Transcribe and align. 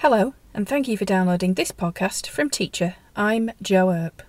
Hello, 0.00 0.34
and 0.52 0.68
thank 0.68 0.88
you 0.88 0.98
for 0.98 1.06
downloading 1.06 1.54
this 1.54 1.72
podcast 1.72 2.26
from 2.26 2.50
Teacher. 2.50 2.96
I'm 3.16 3.50
Jo 3.62 3.90
Earp. 3.90 4.22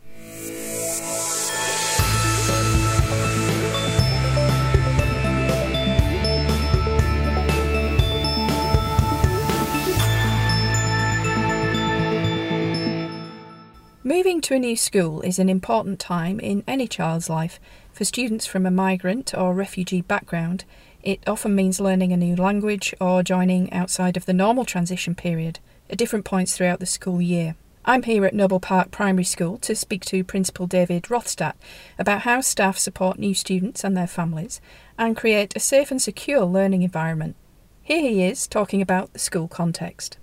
Moving 14.05 14.39
to 14.39 14.55
a 14.55 14.59
new 14.59 14.77
school 14.77 15.20
is 15.20 15.38
an 15.38 15.49
important 15.49 15.99
time 15.99 16.39
in 16.39 16.63
any 16.65 16.88
child's 16.88 17.29
life. 17.29 17.59
For 17.91 18.05
students 18.05 18.45
from 18.45 18.65
a 18.65 18.71
migrant 18.71 19.34
or 19.34 19.54
refugee 19.54 20.02
background, 20.02 20.63
it 21.08 21.24
often 21.26 21.55
means 21.55 21.80
learning 21.80 22.12
a 22.12 22.18
new 22.18 22.36
language 22.36 22.94
or 23.00 23.24
joining 23.24 23.71
outside 23.71 24.18
of 24.18 24.26
the 24.26 24.34
normal 24.34 24.66
transition 24.66 25.16
period 25.16 25.57
at 25.89 25.98
different 25.98 26.26
points 26.26 26.57
throughout 26.57 26.82
the 26.82 26.86
school 26.86 27.21
year. 27.21 27.56
I'm 27.86 28.04
here 28.04 28.25
at 28.25 28.34
Noble 28.34 28.60
Park 28.60 28.92
Primary 28.92 29.24
School 29.24 29.57
to 29.60 29.74
speak 29.74 30.04
to 30.04 30.25
Principal 30.25 30.68
David 30.68 31.10
Rothstadt 31.10 31.56
about 31.98 32.23
how 32.23 32.42
staff 32.42 32.78
support 32.78 33.17
new 33.17 33.34
students 33.34 33.86
and 33.86 33.95
their 33.95 34.06
families 34.06 34.59
and 34.98 35.16
create 35.16 35.56
a 35.56 35.62
safe 35.62 35.92
and 35.92 36.02
secure 36.02 36.44
learning 36.44 36.81
environment. 36.81 37.38
Here 37.81 38.02
he 38.02 38.23
is 38.23 38.45
talking 38.45 38.81
about 38.81 39.14
the 39.14 39.20
school 39.20 39.48
context. 39.48 40.17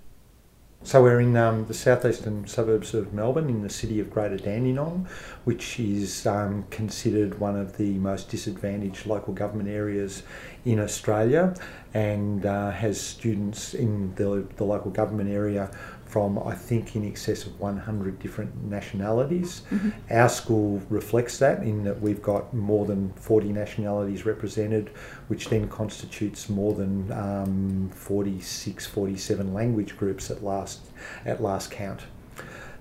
So 0.85 1.01
we're 1.01 1.19
in 1.19 1.35
um, 1.35 1.65
the 1.65 1.73
southeastern 1.73 2.45
suburbs 2.45 2.93
of 2.93 3.11
Melbourne, 3.11 3.49
in 3.49 3.63
the 3.63 3.71
city 3.71 3.99
of 3.99 4.11
Greater 4.11 4.37
Dandenong, 4.37 5.07
which 5.43 5.79
is 5.79 6.27
um, 6.27 6.65
considered 6.69 7.39
one 7.39 7.57
of 7.57 7.77
the 7.77 7.95
most 7.95 8.29
disadvantaged 8.29 9.07
local 9.07 9.33
government 9.33 9.67
areas 9.67 10.21
in 10.63 10.79
Australia, 10.79 11.55
and 11.95 12.45
uh, 12.45 12.69
has 12.69 13.01
students 13.01 13.73
in 13.73 14.13
the, 14.13 14.47
the 14.57 14.63
local 14.63 14.91
government 14.91 15.31
area 15.31 15.71
from 16.15 16.39
I 16.39 16.55
think 16.55 16.95
in 16.95 17.05
excess 17.05 17.45
of 17.45 17.59
100 17.59 18.19
different 18.19 18.63
nationalities. 18.63 19.63
Mm-hmm. 19.69 19.89
Our 20.09 20.29
school 20.29 20.81
reflects 20.89 21.39
that 21.39 21.61
in 21.63 21.83
that 21.83 21.99
we've 22.01 22.21
got 22.21 22.53
more 22.53 22.85
than 22.85 23.11
40 23.15 23.51
nationalities 23.51 24.25
represented, 24.25 24.91
which 25.27 25.49
then 25.49 25.67
constitutes 25.67 26.47
more 26.47 26.73
than 26.73 27.11
um, 27.11 27.89
46, 27.93 28.85
47 28.85 29.53
language 29.53 29.97
groups 29.97 30.31
at 30.31 30.41
last 30.41 30.87
at 31.25 31.43
last 31.43 31.69
count. 31.69 32.03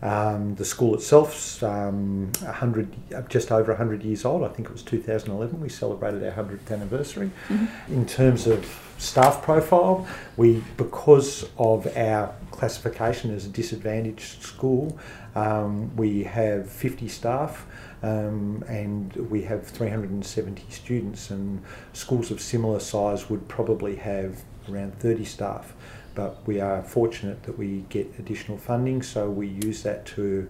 Um, 0.00 0.54
the 0.54 0.64
school 0.64 0.94
itself's 0.94 1.60
um, 1.62 2.30
100, 2.40 3.28
just 3.28 3.50
over 3.50 3.72
100 3.72 4.04
years 4.04 4.24
old. 4.24 4.44
I 4.44 4.48
think 4.48 4.68
it 4.68 4.72
was 4.72 4.82
2011. 4.82 5.60
We 5.60 5.68
celebrated 5.68 6.22
our 6.22 6.44
100th 6.44 6.70
anniversary. 6.70 7.32
Mm-hmm. 7.48 7.94
In 7.94 8.06
terms 8.06 8.46
of 8.46 8.64
staff 8.98 9.42
profile, 9.42 10.06
we 10.36 10.62
because 10.76 11.48
of 11.58 11.86
our 11.96 12.34
classification 12.56 13.34
as 13.34 13.46
a 13.46 13.48
disadvantaged 13.48 14.42
school, 14.42 14.98
um, 15.34 15.94
we 15.96 16.24
have 16.24 16.70
50 16.70 17.08
staff. 17.08 17.66
Um, 18.02 18.62
and 18.68 19.16
we 19.30 19.44
have 19.44 19.66
370 19.66 20.62
students, 20.68 21.30
and 21.30 21.62
schools 21.94 22.30
of 22.30 22.38
similar 22.38 22.78
size 22.78 23.30
would 23.30 23.48
probably 23.48 23.96
have 23.96 24.42
around 24.68 24.98
30 24.98 25.24
staff 25.24 25.72
but 26.14 26.46
we 26.46 26.60
are 26.60 26.82
fortunate 26.82 27.42
that 27.44 27.58
we 27.58 27.84
get 27.88 28.12
additional 28.18 28.56
funding, 28.56 29.02
so 29.02 29.28
we 29.28 29.48
use 29.48 29.82
that 29.82 30.06
to, 30.06 30.48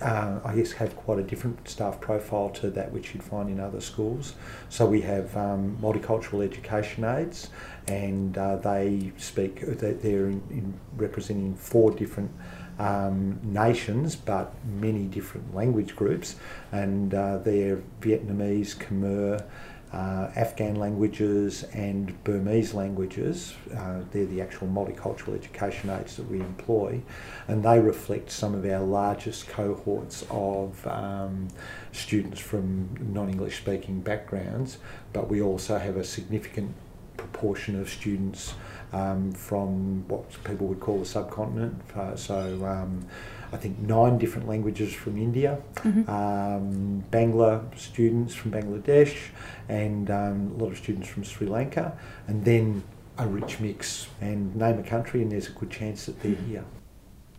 uh, 0.00 0.40
I 0.44 0.54
guess, 0.54 0.72
have 0.72 0.96
quite 0.96 1.18
a 1.18 1.22
different 1.22 1.68
staff 1.68 2.00
profile 2.00 2.50
to 2.50 2.70
that 2.70 2.92
which 2.92 3.14
you'd 3.14 3.22
find 3.22 3.50
in 3.50 3.60
other 3.60 3.80
schools. 3.80 4.34
So 4.68 4.86
we 4.86 5.02
have 5.02 5.36
um, 5.36 5.76
multicultural 5.80 6.44
education 6.44 7.04
aides, 7.04 7.50
and 7.86 8.36
uh, 8.38 8.56
they 8.56 9.12
speak, 9.18 9.60
they're 9.60 10.26
in, 10.26 10.42
in 10.50 10.74
representing 10.96 11.54
four 11.54 11.90
different 11.90 12.30
um, 12.78 13.38
nations, 13.42 14.16
but 14.16 14.52
many 14.64 15.04
different 15.04 15.54
language 15.54 15.94
groups, 15.94 16.36
and 16.72 17.14
uh, 17.14 17.38
they're 17.38 17.80
Vietnamese, 18.00 18.74
Khmer, 18.76 19.44
uh, 19.94 20.28
Afghan 20.34 20.74
languages 20.74 21.62
and 21.72 22.22
Burmese 22.24 22.74
languages. 22.74 23.54
Uh, 23.76 24.00
they're 24.10 24.26
the 24.26 24.40
actual 24.40 24.66
multicultural 24.66 25.36
education 25.36 25.88
aides 25.88 26.16
that 26.16 26.28
we 26.28 26.40
employ, 26.40 27.00
and 27.46 27.62
they 27.62 27.78
reflect 27.78 28.30
some 28.30 28.54
of 28.54 28.64
our 28.64 28.80
largest 28.82 29.46
cohorts 29.46 30.24
of 30.30 30.84
um, 30.88 31.46
students 31.92 32.40
from 32.40 32.88
non 33.12 33.28
English 33.28 33.58
speaking 33.58 34.00
backgrounds, 34.00 34.78
but 35.12 35.30
we 35.30 35.40
also 35.40 35.78
have 35.78 35.96
a 35.96 36.04
significant 36.04 36.74
proportion 37.24 37.80
of 37.80 37.88
students 37.88 38.54
um, 38.92 39.32
from 39.32 40.06
what 40.08 40.24
people 40.44 40.66
would 40.66 40.80
call 40.80 40.98
the 40.98 41.04
subcontinent. 41.04 41.80
Uh, 41.96 42.14
so 42.16 42.64
um, 42.64 43.06
I 43.52 43.56
think 43.56 43.78
nine 43.78 44.18
different 44.18 44.48
languages 44.48 44.92
from 44.92 45.16
India, 45.16 45.58
mm-hmm. 45.76 46.08
um, 46.10 47.04
Bangla 47.10 47.76
students 47.78 48.34
from 48.34 48.52
Bangladesh, 48.52 49.16
and 49.68 50.10
um, 50.10 50.54
a 50.56 50.62
lot 50.62 50.72
of 50.72 50.78
students 50.78 51.08
from 51.08 51.24
Sri 51.24 51.46
Lanka, 51.46 51.96
and 52.26 52.44
then 52.44 52.82
a 53.18 53.26
rich 53.26 53.60
mix. 53.60 54.08
And 54.20 54.54
name 54.56 54.78
a 54.78 54.82
country, 54.82 55.22
and 55.22 55.30
there's 55.30 55.48
a 55.48 55.52
good 55.52 55.70
chance 55.70 56.06
that 56.06 56.20
they're 56.20 56.34
here. 56.34 56.64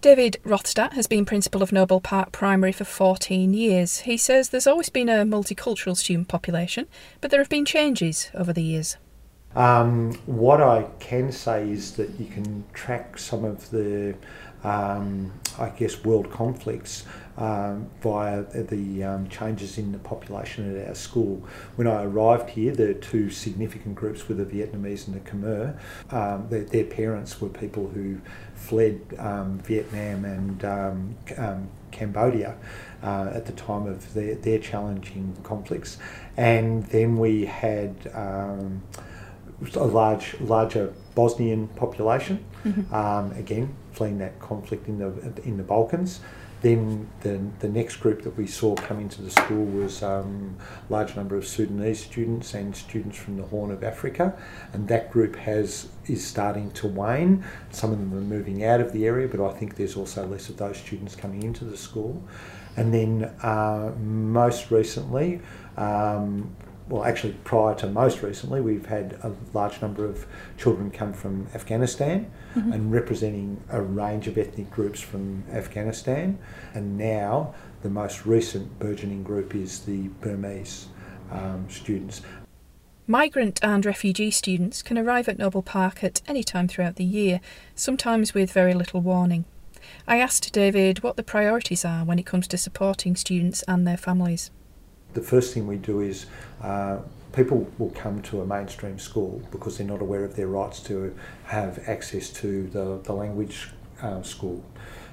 David 0.01 0.37
Rothstadt 0.43 0.93
has 0.93 1.07
been 1.07 1.25
principal 1.25 1.63
of 1.63 1.71
Noble 1.71 1.99
Park 1.99 2.31
Primary 2.31 2.71
for 2.71 2.83
14 2.85 3.53
years. 3.53 4.01
He 4.01 4.17
says 4.17 4.49
there's 4.49 4.67
always 4.67 4.89
been 4.89 5.09
a 5.09 5.25
multicultural 5.25 5.97
student 5.97 6.27
population, 6.27 6.85
but 7.21 7.31
there 7.31 7.39
have 7.39 7.49
been 7.49 7.65
changes 7.65 8.29
over 8.35 8.53
the 8.53 8.61
years. 8.61 8.97
Um, 9.55 10.13
what 10.25 10.61
I 10.61 10.87
can 10.99 11.31
say 11.31 11.69
is 11.69 11.93
that 11.93 12.19
you 12.19 12.25
can 12.25 12.65
track 12.73 13.17
some 13.17 13.45
of 13.45 13.69
the, 13.69 14.15
um, 14.63 15.31
I 15.57 15.69
guess, 15.69 16.03
world 16.03 16.29
conflicts 16.29 17.05
um, 17.37 17.89
via 18.01 18.43
the 18.43 19.03
um, 19.03 19.29
changes 19.29 19.77
in 19.77 19.91
the 19.91 19.99
population 19.99 20.77
at 20.77 20.87
our 20.87 20.95
school. 20.95 21.41
When 21.77 21.87
I 21.87 22.03
arrived 22.03 22.49
here, 22.49 22.73
the 22.73 22.95
two 22.95 23.29
significant 23.29 23.95
groups 23.95 24.27
were 24.27 24.35
the 24.35 24.45
Vietnamese 24.45 25.07
and 25.07 25.15
the 25.15 25.29
Khmer. 25.29 25.77
Um, 26.11 26.47
their, 26.49 26.63
their, 26.63 26.85
parents 26.85 27.39
were 27.39 27.49
people 27.49 27.87
who 27.87 28.19
fled 28.55 28.99
um, 29.19 29.59
Vietnam 29.59 30.25
and 30.25 31.15
Cambodia. 31.91 32.57
Uh, 33.03 33.29
at 33.35 33.45
the 33.45 33.51
time 33.51 33.85
of 33.85 34.15
their, 34.15 34.33
their 34.33 34.57
challenging 34.57 35.37
conflicts, 35.43 35.99
and 36.37 36.83
then 36.85 37.17
we 37.19 37.45
had 37.45 37.93
a 39.75 39.83
large, 39.83 40.39
larger 40.41 40.93
Bosnian 41.15 41.67
population, 41.69 42.43
mm-hmm. 42.63 42.93
um, 42.93 43.31
again 43.33 43.75
fleeing 43.93 44.17
that 44.19 44.39
conflict 44.39 44.87
in 44.87 44.99
the 44.99 45.41
in 45.43 45.57
the 45.57 45.63
Balkans. 45.63 46.19
Then 46.61 47.07
the, 47.21 47.39
the 47.59 47.69
next 47.69 47.97
group 47.97 48.23
that 48.23 48.35
we 48.35 48.47
saw 48.47 48.73
come 48.73 48.99
into 48.99 49.21
the 49.21 49.29
school 49.29 49.65
was 49.65 50.01
um, 50.01 50.57
a 50.89 50.91
large 50.91 51.15
number 51.15 51.35
of 51.35 51.45
Sudanese 51.45 52.03
students 52.03 52.55
and 52.55 52.75
students 52.75 53.17
from 53.17 53.37
the 53.37 53.43
Horn 53.43 53.69
of 53.69 53.83
Africa, 53.83 54.35
and 54.73 54.87
that 54.87 55.11
group 55.11 55.35
has 55.35 55.89
is 56.07 56.25
starting 56.25 56.71
to 56.71 56.87
wane. 56.87 57.43
Some 57.71 57.91
of 57.91 57.99
them 57.99 58.11
are 58.13 58.21
moving 58.21 58.65
out 58.65 58.81
of 58.81 58.93
the 58.93 59.05
area, 59.05 59.27
but 59.27 59.45
I 59.45 59.53
think 59.53 59.75
there's 59.75 59.95
also 59.95 60.25
less 60.25 60.49
of 60.49 60.57
those 60.57 60.77
students 60.77 61.15
coming 61.15 61.43
into 61.43 61.65
the 61.65 61.77
school. 61.77 62.23
And 62.77 62.93
then 62.93 63.31
uh, 63.43 63.93
most 63.99 64.71
recently, 64.71 65.41
um, 65.77 66.55
well, 66.87 67.03
actually, 67.03 67.33
prior 67.43 67.73
to 67.75 67.87
most 67.87 68.21
recently, 68.21 68.61
we've 68.61 68.85
had 68.85 69.17
a 69.23 69.33
large 69.53 69.81
number 69.81 70.05
of 70.05 70.27
children 70.57 70.91
come 70.91 71.13
from 71.13 71.47
Afghanistan 71.55 72.31
mm-hmm. 72.53 72.71
and 72.71 72.91
representing 72.91 73.63
a 73.69 73.81
range 73.81 74.27
of 74.27 74.37
ethnic 74.37 74.69
groups 74.69 75.01
from 75.01 75.43
Afghanistan. 75.51 76.37
And 76.75 76.95
now, 76.97 77.55
the 77.81 77.89
most 77.89 78.25
recent 78.27 78.77
burgeoning 78.77 79.23
group 79.23 79.55
is 79.55 79.79
the 79.79 80.09
Burmese 80.21 80.87
um, 81.31 81.65
students. 81.69 82.21
Migrant 83.07 83.59
and 83.63 83.83
refugee 83.83 84.31
students 84.31 84.83
can 84.83 84.97
arrive 84.97 85.27
at 85.27 85.39
Noble 85.39 85.63
Park 85.63 86.03
at 86.03 86.21
any 86.27 86.43
time 86.43 86.67
throughout 86.67 86.97
the 86.97 87.03
year, 87.03 87.39
sometimes 87.73 88.35
with 88.35 88.51
very 88.51 88.75
little 88.75 89.01
warning. 89.01 89.45
I 90.07 90.19
asked 90.19 90.53
David 90.53 91.01
what 91.01 91.15
the 91.15 91.23
priorities 91.23 91.83
are 91.83 92.05
when 92.05 92.19
it 92.19 92.25
comes 92.25 92.47
to 92.47 92.57
supporting 92.57 93.15
students 93.15 93.63
and 93.67 93.87
their 93.87 93.97
families 93.97 94.51
the 95.15 95.21
first 95.21 95.53
thing 95.53 95.65
we 95.65 95.77
do 95.77 96.01
is 96.01 96.27
uh, 96.61 96.99
people 97.33 97.67
will 97.79 97.89
come 97.91 98.21
to 98.21 98.41
a 98.41 98.45
mainstream 98.45 98.99
school 98.99 99.41
because 99.49 99.77
they're 99.77 99.87
not 99.87 100.01
aware 100.01 100.23
of 100.23 100.35
their 100.35 100.47
rights 100.47 100.79
to 100.81 101.15
have 101.45 101.79
access 101.87 102.29
to 102.29 102.67
the, 102.67 102.99
the 103.03 103.13
language 103.13 103.69
uh, 104.01 104.21
school. 104.21 104.63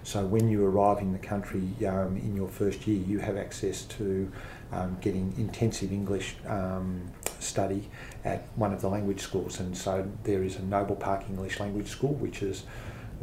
So 0.03 0.27
when 0.27 0.49
you 0.49 0.67
arrive 0.67 0.99
in 0.99 1.13
the 1.13 1.19
country 1.19 1.63
um, 1.87 2.17
in 2.17 2.35
your 2.35 2.49
first 2.49 2.87
year, 2.87 3.01
you 3.07 3.21
have 3.21 3.37
access 3.37 3.83
to 3.83 4.31
um, 4.73 4.99
getting 5.01 5.33
intensive 5.39 5.93
English 5.93 6.35
um, 6.47 7.03
study 7.39 7.89
at 8.25 8.49
one 8.57 8.73
of 8.73 8.81
the 8.81 8.89
language 8.89 9.21
schools. 9.21 9.61
And 9.61 9.77
so 9.77 10.09
there 10.25 10.43
is 10.43 10.57
a 10.57 10.63
Noble 10.63 10.97
Park 10.97 11.25
English 11.29 11.61
Language 11.61 11.89
School, 11.89 12.15
which 12.15 12.43
is 12.43 12.65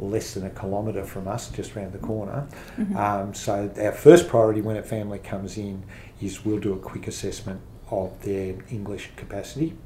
less 0.00 0.34
than 0.34 0.44
a 0.46 0.50
kilometre 0.50 1.04
from 1.04 1.28
us, 1.28 1.50
just 1.50 1.76
around 1.76 1.92
the 1.92 1.98
corner. 1.98 2.48
Mm-hmm. 2.78 2.96
Um, 2.96 3.34
so 3.34 3.70
our 3.78 3.92
first 3.92 4.28
priority 4.28 4.62
when 4.62 4.76
a 4.76 4.82
family 4.82 5.18
comes 5.18 5.56
in 5.58 5.84
is 6.20 6.44
we'll 6.44 6.58
do 6.58 6.72
a 6.72 6.78
quick 6.78 7.06
assessment 7.06 7.60
of 7.90 8.20
their 8.22 8.56
English 8.70 9.10
capacity, 9.16 9.76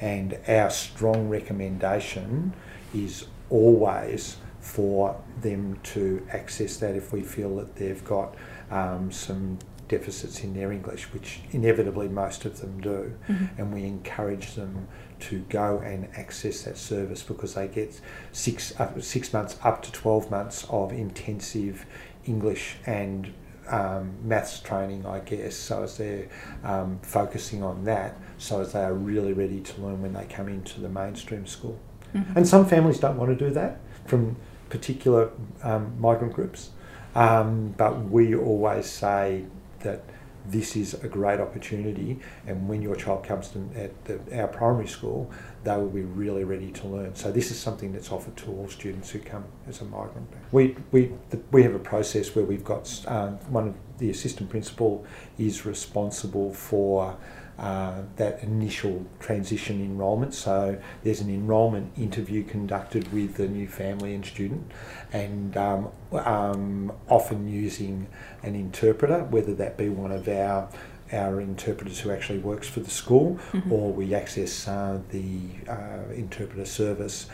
and 0.00 0.38
our 0.48 0.70
strong 0.70 1.28
recommendation 1.28 2.52
is 2.94 3.26
always 3.50 4.36
for 4.60 5.20
them 5.40 5.78
to 5.82 6.26
access 6.30 6.76
that 6.78 6.94
if 6.94 7.12
we 7.12 7.22
feel 7.22 7.56
that 7.56 7.76
they've 7.76 8.04
got 8.04 8.34
um, 8.70 9.10
some 9.10 9.58
deficits 9.88 10.44
in 10.44 10.54
their 10.54 10.70
English, 10.70 11.12
which 11.12 11.40
inevitably 11.50 12.08
most 12.08 12.44
of 12.44 12.60
them 12.60 12.80
do, 12.80 13.12
Mm-hmm. 13.28 13.44
and 13.58 13.74
we 13.74 13.84
encourage 13.84 14.54
them 14.54 14.86
to 15.20 15.40
go 15.48 15.78
and 15.78 16.08
access 16.16 16.62
that 16.62 16.76
service 16.76 17.22
because 17.22 17.54
they 17.54 17.68
get 17.68 18.00
six 18.32 18.78
up, 18.80 19.00
six 19.02 19.32
months 19.32 19.56
up 19.62 19.82
to 19.82 19.92
twelve 19.92 20.30
months 20.30 20.66
of 20.70 20.92
intensive 20.92 21.86
English 22.26 22.76
and 22.86 23.32
um, 23.68 24.12
maths 24.24 24.60
training, 24.60 25.06
I 25.06 25.20
guess. 25.20 25.56
So 25.56 25.84
as 25.84 25.96
they're 25.96 26.28
um, 26.64 26.98
focusing 27.02 27.62
on 27.62 27.84
that, 27.84 28.16
so 28.38 28.60
as 28.60 28.72
they 28.72 28.82
are 28.82 28.94
really 28.94 29.32
ready 29.32 29.60
to 29.60 29.80
learn 29.80 30.02
when 30.02 30.12
they 30.12 30.24
come 30.24 30.48
into 30.48 30.80
the 30.80 30.88
mainstream 30.88 31.46
school. 31.46 31.78
Mhm. 32.14 32.36
And 32.36 32.48
some 32.48 32.66
families 32.66 32.98
don't 32.98 33.16
want 33.16 33.36
to 33.38 33.44
do 33.44 33.52
that 33.54 33.78
from 34.06 34.36
particular 34.68 35.30
um, 35.62 35.94
migrant 36.00 36.32
groups. 36.34 36.70
Um, 37.14 37.74
but 37.76 38.04
we 38.10 38.34
always 38.34 38.86
say 38.86 39.44
that 39.80 40.02
this 40.46 40.76
is 40.76 40.94
a 40.94 41.08
great 41.08 41.40
opportunity, 41.40 42.18
and 42.46 42.68
when 42.68 42.82
your 42.82 42.96
child 42.96 43.24
comes 43.24 43.48
to 43.48 43.58
at 43.74 44.04
the, 44.04 44.40
our 44.40 44.48
primary 44.48 44.88
school, 44.88 45.30
they 45.64 45.76
will 45.76 45.88
be 45.88 46.02
really 46.02 46.44
ready 46.44 46.70
to 46.72 46.86
learn. 46.86 47.14
So 47.14 47.30
this 47.30 47.50
is 47.50 47.58
something 47.58 47.92
that's 47.92 48.10
offered 48.10 48.36
to 48.38 48.46
all 48.50 48.68
students 48.68 49.10
who 49.10 49.18
come 49.18 49.44
as 49.68 49.80
a 49.80 49.84
migrant. 49.84 50.28
We 50.52 50.76
we 50.92 51.12
the, 51.30 51.40
we 51.52 51.62
have 51.62 51.74
a 51.74 51.78
process 51.78 52.34
where 52.34 52.44
we've 52.44 52.64
got 52.64 53.04
um, 53.06 53.38
one 53.50 53.68
of 53.68 53.74
the 53.98 54.10
assistant 54.10 54.50
principal 54.50 55.04
is 55.38 55.66
responsible 55.66 56.52
for. 56.52 57.16
Uh, 57.60 58.04
that 58.16 58.42
initial 58.42 59.04
transition 59.18 59.82
enrolment. 59.82 60.32
So 60.32 60.80
there's 61.04 61.20
an 61.20 61.28
enrolment 61.28 61.92
interview 61.98 62.42
conducted 62.42 63.12
with 63.12 63.34
the 63.34 63.48
new 63.48 63.68
family 63.68 64.14
and 64.14 64.24
student, 64.24 64.72
and 65.12 65.54
um, 65.58 65.90
um, 66.14 66.90
often 67.10 67.46
using 67.46 68.06
an 68.42 68.54
interpreter, 68.54 69.24
whether 69.24 69.52
that 69.56 69.76
be 69.76 69.90
one 69.90 70.10
of 70.10 70.26
our 70.26 70.70
our 71.12 71.38
interpreters 71.38 72.00
who 72.00 72.10
actually 72.10 72.38
works 72.38 72.66
for 72.66 72.80
the 72.80 72.88
school, 72.88 73.38
Mhm. 73.52 73.70
or 73.70 73.92
we 73.92 74.14
access 74.14 74.66
uh, 74.66 75.00
the 75.10 75.40
uh, 75.68 76.14
interpreter 76.14 76.64
service. 76.64 77.26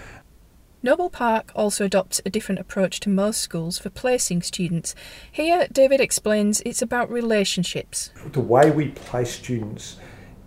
Noble 0.83 1.09
Park 1.11 1.53
also 1.55 1.85
adopts 1.85 2.21
a 2.27 2.31
different 2.31 2.61
approach 2.61 2.99
to 3.01 3.09
most 3.11 3.41
schools 3.41 3.79
for 3.79 3.91
placing 3.91 4.43
students. 4.43 4.97
Here, 5.31 5.69
David 5.71 6.01
explains 6.01 6.63
it's 6.67 6.83
about 6.83 7.09
relationships. 7.13 8.11
The 8.33 8.41
way 8.41 8.73
we 8.73 8.89
place 8.89 9.33
students 9.33 9.97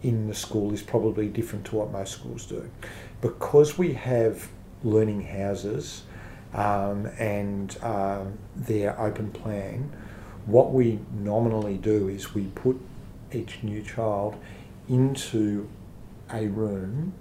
in 0.03 0.27
the 0.27 0.35
school 0.35 0.73
is 0.73 0.81
probably 0.81 1.27
different 1.27 1.65
to 1.65 1.75
what 1.75 1.91
most 1.91 2.13
schools 2.13 2.45
do, 2.45 2.69
because 3.21 3.77
we 3.77 3.93
have 3.93 4.47
learning 4.83 5.21
houses 5.21 6.03
um, 6.53 7.05
and 7.19 7.77
um, 7.83 8.37
their 8.55 8.99
open 8.99 9.29
plan. 9.31 9.91
What 10.45 10.71
we 10.71 10.99
nominally 11.13 11.77
do 11.77 12.07
is 12.07 12.33
we 12.33 12.45
put 12.45 12.79
each 13.31 13.61
new 13.61 13.83
child 13.83 14.35
into 14.87 15.67
a 16.31 16.47
room, 16.47 17.13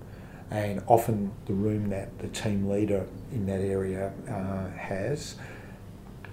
and 0.51 0.83
often 0.87 1.33
the 1.47 1.53
room 1.53 1.91
that 1.91 2.19
the 2.21 2.29
team 2.29 2.71
leader 2.71 3.07
in 3.33 3.45
that 3.47 3.61
area 3.61 4.13
uh, 4.29 4.71
has. 4.79 5.37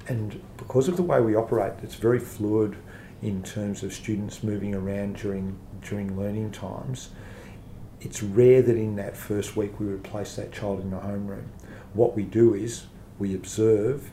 And 0.07 0.41
because 0.57 0.87
of 0.87 0.95
the 0.95 1.03
way 1.03 1.19
we 1.19 1.35
operate, 1.35 1.73
it's 1.83 1.95
very 1.95 2.19
fluid 2.19 2.77
in 3.21 3.43
terms 3.43 3.83
of 3.83 3.93
students 3.93 4.43
moving 4.43 4.75
around 4.75 5.15
during 5.17 5.57
during 5.81 6.17
learning 6.19 6.51
times. 6.51 7.09
It's 8.01 8.21
rare 8.21 8.61
that 8.61 8.75
in 8.75 8.95
that 8.97 9.15
first 9.17 9.55
week 9.55 9.79
we 9.79 9.87
would 9.87 10.03
place 10.03 10.35
that 10.35 10.51
child 10.51 10.81
in 10.81 10.93
a 10.93 10.99
homeroom. 10.99 11.45
What 11.93 12.15
we 12.15 12.23
do 12.23 12.53
is 12.53 12.85
we 13.17 13.33
observe 13.33 14.11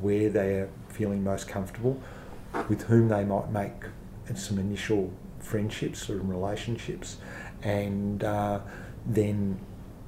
where 0.00 0.28
they 0.28 0.56
are 0.56 0.70
feeling 0.88 1.24
most 1.24 1.48
comfortable, 1.48 2.00
with 2.68 2.82
whom 2.82 3.08
they 3.08 3.24
might 3.24 3.50
make 3.50 3.72
some 4.34 4.58
initial 4.58 5.12
friendships 5.40 6.08
or 6.08 6.18
relationships, 6.18 7.16
and 7.62 8.22
uh, 8.22 8.60
then 9.06 9.58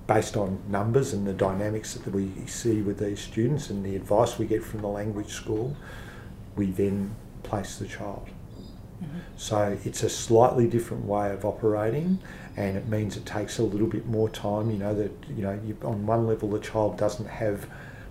based 0.06 0.36
on 0.36 0.62
numbers 0.68 1.12
and 1.12 1.26
the 1.26 1.32
dynamics 1.32 1.94
that 1.94 2.12
we 2.12 2.30
see 2.46 2.82
with 2.82 2.98
these 2.98 3.20
students 3.20 3.70
and 3.70 3.84
the 3.84 3.96
advice 3.96 4.38
we 4.38 4.46
get 4.46 4.62
from 4.62 4.80
the 4.80 4.88
language 4.88 5.32
school, 5.32 5.76
we 6.56 6.66
then 6.66 7.14
place 7.54 7.76
the 7.76 7.86
child. 7.86 8.28
So 9.36 9.76
it's 9.84 10.02
a 10.02 10.08
slightly 10.08 10.66
different 10.66 11.04
way 11.04 11.30
of 11.32 11.44
operating, 11.44 12.18
and 12.56 12.76
it 12.76 12.88
means 12.88 13.16
it 13.16 13.26
takes 13.26 13.58
a 13.58 13.62
little 13.62 13.86
bit 13.88 14.06
more 14.06 14.28
time. 14.30 14.70
You 14.70 14.78
know 14.78 14.94
that 14.94 15.12
you 15.36 15.42
know 15.42 15.58
you, 15.64 15.76
on 15.84 16.06
one 16.06 16.26
level 16.26 16.48
the 16.48 16.58
child 16.60 16.96
doesn't 16.96 17.26
have 17.28 17.66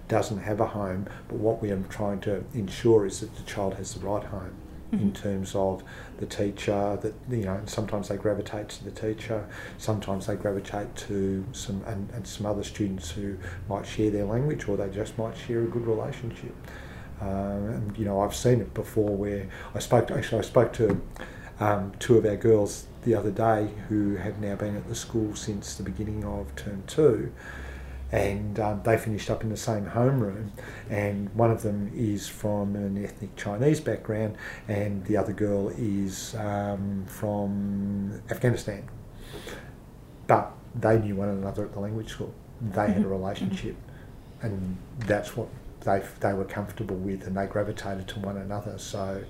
doesn't 0.07 0.39
have 0.39 0.59
a 0.59 0.67
home, 0.67 1.07
but 1.29 1.37
what 1.37 1.61
we 1.61 1.71
are 1.71 1.81
trying 1.89 2.19
to 2.21 2.43
ensure 2.53 3.05
is 3.05 3.21
that 3.21 3.35
the 3.35 3.43
child 3.43 3.73
has 3.75 3.93
the 3.95 4.05
right 4.05 4.23
home 4.25 4.53
in 4.91 5.11
Mhm. 5.11 5.13
terms 5.15 5.55
of 5.55 5.81
the 6.19 6.25
teacher. 6.27 6.97
That 7.01 7.13
you 7.29 7.45
know, 7.45 7.59
sometimes 7.65 8.09
they 8.09 8.17
gravitate 8.17 8.69
to 8.69 8.83
the 8.83 8.91
teacher, 8.91 9.45
sometimes 9.77 10.27
they 10.27 10.35
gravitate 10.35 10.93
to 11.07 11.43
some 11.53 11.81
and, 11.87 12.09
and 12.13 12.27
some 12.27 12.45
other 12.45 12.63
students 12.63 13.09
who 13.11 13.37
might 13.67 13.85
share 13.87 14.11
their 14.11 14.25
language, 14.25 14.67
or 14.69 14.77
they 14.77 14.89
just 14.89 15.17
might 15.17 15.35
share 15.35 15.61
a 15.63 15.67
good 15.75 15.87
relationship. 15.87 16.53
Um, 17.21 17.27
and 17.30 17.98
you 17.98 18.06
know, 18.06 18.21
I've 18.21 18.36
seen 18.36 18.60
it 18.62 18.74
before 18.74 19.15
where 19.15 19.48
I 19.74 19.80
spoke 19.80 20.07
to, 20.07 20.15
actually 20.18 20.39
I 20.39 20.42
spoke 20.44 20.74
to 20.74 21.01
um, 21.60 21.94
two 22.00 22.18
of 22.18 22.25
our 22.25 22.36
girls 22.36 22.88
the 23.04 23.15
other 23.15 23.31
day 23.31 23.69
who 23.89 24.15
have 24.15 24.39
now 24.39 24.56
been 24.56 24.75
at 24.75 24.88
the 24.88 24.95
school 24.95 25.36
since 25.36 25.75
the 25.75 25.83
beginning 25.83 26.24
of 26.25 26.54
term 26.56 26.83
two, 26.88 27.31
and 28.12 28.60
um, 28.60 28.81
they 28.83 28.98
finished 28.98 29.30
up 29.30 29.44
in 29.44 29.50
the 29.50 29.57
same 29.57 29.86
homeroom. 29.86 30.50
And 30.89 31.33
one 31.36 31.51
of 31.51 31.62
them 31.63 31.92
is 31.95 32.27
from 32.27 32.75
an 32.75 33.04
ethnic 33.04 33.36
Chinese 33.36 33.80
background, 33.80 34.38
and 34.68 35.04
the 35.06 35.18
other 35.18 35.33
girl 35.33 35.69
is 35.77 36.36
um, 36.36 37.06
from 37.07 38.21
Afghanistan. 38.30 38.83
But 40.27 40.51
they 40.75 41.00
knew 41.00 41.15
one 41.15 41.30
another 41.30 41.65
at 41.65 41.74
the 41.74 41.80
language 41.80 42.10
school. 42.10 42.33
They 42.62 42.88
had 42.88 43.01
a 43.01 43.06
Mhm. 43.06 43.12
relationship, 43.12 43.75
and 44.42 44.77
that's 45.00 45.36
what 45.36 45.48
they 45.83 46.01
they 46.19 46.33
were 46.33 46.45
comfortable 46.45 46.95
with, 46.95 47.25
and 47.27 47.35
they 47.38 47.45
gravitated 47.45 48.07
to 48.09 48.19
one 48.19 48.38
another. 48.38 48.77
So 48.77 49.24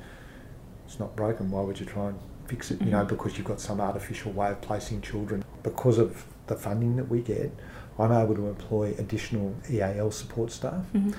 it's 0.85 0.99
not 0.99 1.15
broken. 1.15 1.51
Why 1.51 1.61
would 1.61 1.79
you 1.79 1.85
try 1.85 2.09
and 2.09 2.19
fix 2.45 2.71
it? 2.71 2.81
You 2.81 2.91
know, 2.91 3.03
Mhm. 3.05 3.09
because 3.09 3.37
you've 3.37 3.47
got 3.47 3.59
some 3.59 3.79
artificial 3.81 4.31
way 4.31 4.51
of 4.51 4.61
placing 4.61 5.01
children. 5.01 5.43
Because 5.63 5.97
of 5.97 6.25
the 6.47 6.55
funding 6.55 6.95
that 6.97 7.09
we 7.09 7.21
get, 7.21 7.51
I'm 7.97 8.11
able 8.11 8.35
to 8.35 8.47
employ 8.47 8.93
additional 8.97 9.55
EAL 9.69 10.11
support 10.11 10.51
staff. 10.51 10.85
Mhm. 10.93 11.13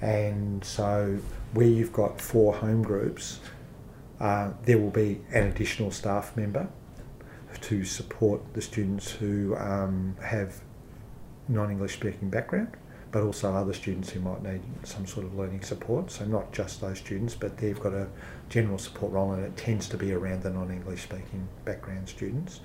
And 0.00 0.64
so, 0.64 1.18
where 1.52 1.66
you've 1.66 1.92
got 1.92 2.20
four 2.20 2.54
home 2.54 2.82
groups, 2.82 3.38
uh, 4.20 4.50
there 4.64 4.78
will 4.78 4.90
be 4.90 5.20
an 5.32 5.46
additional 5.48 5.90
staff 5.90 6.36
member 6.36 6.68
to 7.60 7.84
support 7.84 8.40
the 8.54 8.62
students 8.62 9.10
who 9.12 9.54
um, 9.56 10.16
have 10.22 10.62
non 11.48 11.70
English 11.70 11.94
speaking 11.94 12.30
background, 12.30 12.68
but 13.12 13.22
also 13.22 13.52
other 13.52 13.74
students 13.74 14.10
who 14.10 14.20
might 14.20 14.42
need 14.42 14.62
some 14.84 15.06
sort 15.06 15.26
of 15.26 15.34
learning 15.34 15.62
support. 15.62 16.10
So, 16.10 16.24
not 16.24 16.50
just 16.52 16.80
those 16.80 16.98
students, 16.98 17.34
but 17.34 17.58
they've 17.58 17.78
got 17.78 17.92
a 17.92 18.08
general 18.48 18.78
support 18.78 19.12
role, 19.12 19.32
and 19.32 19.44
it 19.44 19.56
tends 19.56 19.88
to 19.90 19.96
be 19.96 20.12
around 20.12 20.42
the 20.42 20.50
non 20.50 20.70
English 20.70 21.02
speaking 21.02 21.46
background 21.64 22.08
students. 22.08 22.60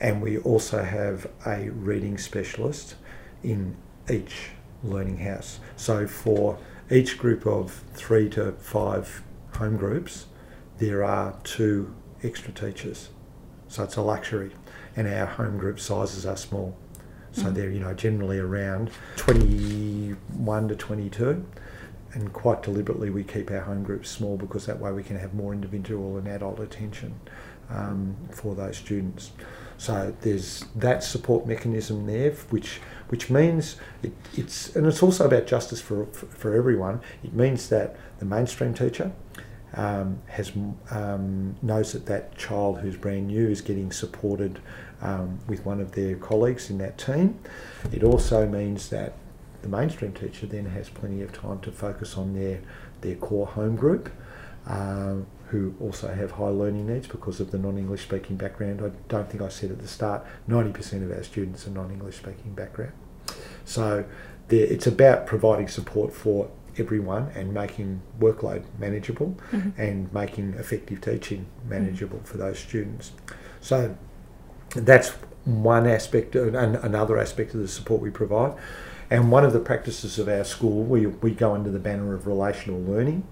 And 0.00 0.20
we 0.20 0.38
also 0.38 0.82
have 0.82 1.30
a 1.46 1.68
reading 1.70 2.18
specialist 2.18 2.96
in 3.42 3.76
each 4.10 4.50
learning 4.82 5.18
house. 5.18 5.60
So 5.76 6.06
for 6.06 6.58
each 6.90 7.18
group 7.18 7.46
of 7.46 7.82
three 7.94 8.28
to 8.30 8.52
five 8.52 9.22
home 9.54 9.76
groups, 9.76 10.26
there 10.78 11.02
are 11.04 11.38
two 11.44 11.94
extra 12.22 12.52
teachers. 12.52 13.10
So 13.68 13.84
it's 13.84 13.96
a 13.96 14.02
luxury. 14.02 14.52
And 14.94 15.06
our 15.06 15.26
home 15.26 15.58
group 15.58 15.80
sizes 15.80 16.24
are 16.24 16.36
small. 16.36 16.76
So 17.36 17.50
they're, 17.50 17.70
you 17.70 17.80
know, 17.80 17.92
generally 17.92 18.38
around 18.38 18.90
21 19.16 20.68
to 20.68 20.76
22. 20.76 21.44
And 22.14 22.32
quite 22.32 22.62
deliberately, 22.62 23.10
we 23.10 23.24
keep 23.24 23.50
our 23.50 23.60
home 23.60 23.82
groups 23.82 24.08
small 24.08 24.38
because 24.38 24.64
that 24.66 24.80
way 24.80 24.90
we 24.90 25.02
can 25.02 25.18
have 25.18 25.34
more 25.34 25.52
individual 25.52 26.16
and 26.16 26.26
adult 26.26 26.60
attention 26.60 27.20
um, 27.68 28.16
for 28.32 28.54
those 28.54 28.78
students. 28.78 29.32
So 29.76 30.14
there's 30.22 30.64
that 30.76 31.04
support 31.04 31.46
mechanism 31.46 32.06
there, 32.06 32.32
which 32.48 32.80
which 33.08 33.28
means 33.28 33.76
it, 34.02 34.12
it's 34.34 34.74
and 34.74 34.86
it's 34.86 35.02
also 35.02 35.26
about 35.26 35.46
justice 35.46 35.80
for, 35.80 36.06
for 36.06 36.26
for 36.26 36.54
everyone. 36.54 37.00
It 37.22 37.34
means 37.34 37.68
that 37.68 37.96
the 38.18 38.24
mainstream 38.24 38.72
teacher 38.72 39.12
um, 39.74 40.20
has 40.28 40.52
um, 40.90 41.56
knows 41.60 41.92
that 41.92 42.06
that 42.06 42.36
child 42.38 42.78
who's 42.78 42.96
brand 42.96 43.26
new 43.26 43.48
is 43.48 43.60
getting 43.60 43.92
supported 43.92 44.60
um, 45.02 45.38
with 45.46 45.64
one 45.64 45.80
of 45.80 45.92
their 45.92 46.16
colleagues 46.16 46.70
in 46.70 46.78
that 46.78 46.98
team. 46.98 47.38
It 47.92 48.02
also 48.02 48.46
means 48.46 48.88
that 48.90 49.14
the 49.62 49.68
mainstream 49.68 50.12
teacher 50.12 50.46
then 50.46 50.66
has 50.66 50.88
plenty 50.88 51.22
of 51.22 51.32
time 51.32 51.60
to 51.60 51.72
focus 51.72 52.16
on 52.16 52.34
their 52.34 52.60
their 53.00 53.16
core 53.16 53.46
home 53.46 53.76
group. 53.76 54.10
Um, 54.66 55.26
who 55.50 55.74
also 55.80 56.12
have 56.12 56.32
high 56.32 56.48
learning 56.48 56.88
needs 56.88 57.06
because 57.06 57.38
of 57.38 57.52
the 57.52 57.58
non-English 57.58 58.02
speaking 58.02 58.36
background. 58.36 58.82
I 58.82 58.90
don't 59.08 59.30
think 59.30 59.42
I 59.42 59.48
said 59.48 59.70
at 59.70 59.78
the 59.78 59.86
start, 59.86 60.26
90% 60.48 61.04
of 61.04 61.16
our 61.16 61.22
students 61.22 61.66
are 61.66 61.70
non-English 61.70 62.16
speaking 62.16 62.52
background. 62.54 62.92
So 63.64 64.04
it's 64.48 64.86
about 64.86 65.26
providing 65.26 65.68
support 65.68 66.12
for 66.12 66.50
everyone 66.78 67.30
and 67.34 67.54
making 67.54 68.02
workload 68.20 68.64
manageable 68.78 69.36
mm-hmm. 69.50 69.80
and 69.80 70.12
making 70.12 70.54
effective 70.54 71.00
teaching 71.00 71.46
manageable 71.68 72.18
mm-hmm. 72.18 72.26
for 72.26 72.38
those 72.38 72.58
students. 72.58 73.12
So 73.60 73.96
that's 74.84 75.10
one 75.44 75.86
aspect, 75.86 76.34
and 76.34 76.56
another 76.56 77.18
aspect 77.18 77.54
of 77.54 77.60
the 77.60 77.68
support 77.68 78.00
we 78.00 78.10
provide. 78.10 78.54
And 79.10 79.30
one 79.30 79.44
of 79.44 79.52
the 79.52 79.60
practices 79.60 80.18
of 80.18 80.28
our 80.28 80.44
school, 80.44 80.82
we, 80.82 81.06
we 81.06 81.30
go 81.30 81.54
under 81.54 81.70
the 81.70 81.78
banner 81.78 82.14
of 82.14 82.26
relational 82.26 82.80
learning. 82.80 83.26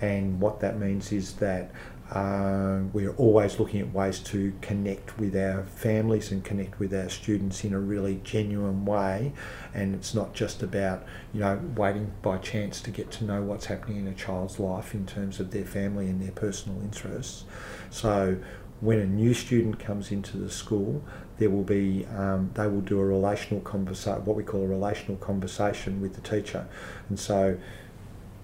And 0.00 0.40
what 0.40 0.60
that 0.60 0.78
means 0.78 1.12
is 1.12 1.34
that 1.34 1.70
uh, 2.10 2.80
we're 2.92 3.14
always 3.16 3.58
looking 3.58 3.80
at 3.80 3.90
ways 3.92 4.18
to 4.20 4.52
connect 4.60 5.18
with 5.18 5.34
our 5.34 5.64
families 5.64 6.30
and 6.30 6.44
connect 6.44 6.78
with 6.78 6.92
our 6.92 7.08
students 7.08 7.64
in 7.64 7.72
a 7.72 7.80
really 7.80 8.20
genuine 8.22 8.84
way. 8.84 9.32
And 9.72 9.94
it's 9.94 10.14
not 10.14 10.34
just 10.34 10.62
about, 10.62 11.04
you 11.32 11.40
know, 11.40 11.58
waiting 11.74 12.12
by 12.20 12.36
chance 12.38 12.82
to 12.82 12.90
get 12.90 13.10
to 13.12 13.24
know 13.24 13.40
what's 13.40 13.64
happening 13.64 13.96
in 13.96 14.06
a 14.06 14.14
child's 14.14 14.60
life 14.60 14.92
in 14.92 15.06
terms 15.06 15.40
of 15.40 15.50
their 15.50 15.64
family 15.64 16.06
and 16.06 16.20
their 16.20 16.32
personal 16.32 16.82
interests. 16.82 17.44
So 17.88 18.36
when 18.80 18.98
a 18.98 19.06
new 19.06 19.34
student 19.34 19.78
comes 19.78 20.10
into 20.10 20.36
the 20.36 20.50
school, 20.50 21.02
there 21.38 21.50
will 21.50 21.64
be 21.64 22.06
um, 22.16 22.50
they 22.54 22.66
will 22.66 22.80
do 22.80 22.98
a 22.98 23.04
relational 23.04 23.60
conversation, 23.60 24.24
what 24.24 24.36
we 24.36 24.44
call 24.44 24.62
a 24.62 24.68
relational 24.68 25.16
conversation 25.16 26.00
with 26.00 26.14
the 26.14 26.20
teacher, 26.20 26.66
and 27.08 27.18
so 27.18 27.58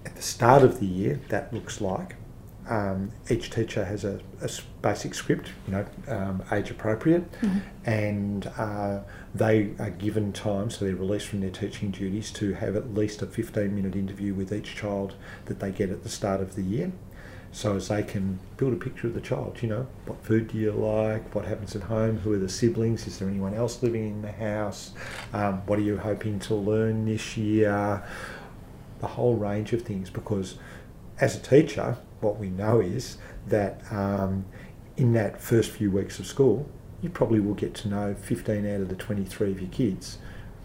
at 0.05 0.17
the 0.17 0.23
start 0.23 0.63
of 0.63 0.81
the 0.81 0.87
year, 0.87 1.21
that 1.29 1.53
looks 1.53 1.81
like 1.81 2.17
um, 2.69 3.11
each 3.29 3.51
teacher 3.51 3.85
has 3.85 4.05
a, 4.05 4.21
a, 4.43 4.49
basic 4.81 5.13
script, 5.15 5.51
you 5.67 5.73
know, 5.73 5.87
um, 6.09 6.43
age 6.53 6.71
appropriate, 6.71 7.31
mm-hmm. 7.43 7.59
and 7.85 8.47
uh, 8.57 9.01
they 9.35 9.73
are 9.79 9.91
given 9.91 10.33
time, 10.33 10.71
so 10.71 10.85
they're 10.85 10.95
released 10.95 11.27
from 11.27 11.41
their 11.41 11.51
teaching 11.51 11.91
duties 11.91 12.31
to 12.33 12.55
have 12.55 12.77
at 12.77 12.95
least 12.95 13.23
a 13.23 13.27
15 13.27 13.75
minute 13.75 13.97
interview 13.97 14.35
with 14.35 14.53
each 14.53 14.77
child 14.77 15.15
that 15.47 15.61
they 15.61 15.71
get 15.71 15.91
at 15.91 16.03
the 16.03 16.09
start 16.09 16.41
of 16.41 16.55
the 16.55 16.63
year 16.63 16.93
so 17.53 17.77
as 17.77 17.89
they 17.89 18.03
can 18.03 18.39
build 18.57 18.73
a 18.73 18.77
picture 18.77 19.07
of 19.07 19.15
the 19.15 19.21
child. 19.21 19.59
You 19.61 19.69
know, 19.69 19.87
what 20.07 20.23
food 20.25 20.49
do 20.49 20.59
you 20.59 20.73
like? 20.73 21.35
What 21.35 21.45
happens 21.45 21.75
at 21.75 21.83
home? 21.83 22.19
Who 22.19 22.33
are 22.33 22.39
the 22.39 22.49
siblings? 22.49 23.07
Is 23.07 23.19
there 23.19 23.29
anyone 23.29 23.55
else 23.55 23.83
living 23.83 24.07
in 24.07 24.23
the 24.23 24.33
house? 24.33 24.93
Um, 25.33 25.67
what 25.67 25.79
are 25.79 25.83
you 25.83 25.99
hoping 25.99 26.39
to 26.41 26.55
learn 26.55 27.07
this 27.07 27.37
year? 27.37 28.03
The 29.01 29.07
whole 29.07 29.37
range 29.37 29.73
of 29.73 29.83
things. 29.83 30.11
Because 30.11 30.57
as 31.19 31.37
a 31.37 31.41
teacher, 31.41 31.97
what 32.21 32.39
we 32.39 32.51
know 32.51 32.81
is 32.81 33.19
that 33.49 33.81
um, 33.91 34.45
in 34.97 35.13
that 35.15 35.41
first 35.41 35.71
few 35.71 35.91
weeks 35.91 36.19
of 36.19 36.27
school, 36.27 36.69
you 37.03 37.09
probably 37.09 37.41
will 37.41 37.55
get 37.55 37.75
to 37.75 37.89
know 37.89 38.15
15 38.15 38.67
out 38.67 38.83
of 38.83 38.89
the 38.89 38.95
23 38.95 39.51
of 39.51 39.61
your 39.61 39.71
kids 39.71 40.19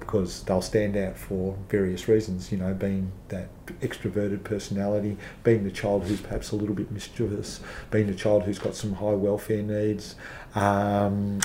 because 0.06 0.44
they'll 0.44 0.62
stand 0.62 0.96
out 0.96 1.18
for 1.18 1.58
various 1.68 2.08
reasons, 2.08 2.52
you 2.52 2.58
know, 2.58 2.74
being 2.74 3.12
that 3.30 3.50
extroverted 3.82 4.44
personality, 4.44 5.18
being 5.44 5.64
the 5.64 5.72
child 5.72 6.04
who's 6.04 6.22
perhaps 6.22 6.52
a 6.52 6.56
little 6.56 6.76
bit 6.76 6.92
mischievous, 6.92 7.60
being 7.90 8.08
the 8.08 8.14
child 8.14 8.44
who's 8.44 8.60
got 8.60 8.76
some 8.76 8.94
high 8.94 9.14
welfare 9.14 9.64
needs, 9.64 10.16
um, 10.54 11.40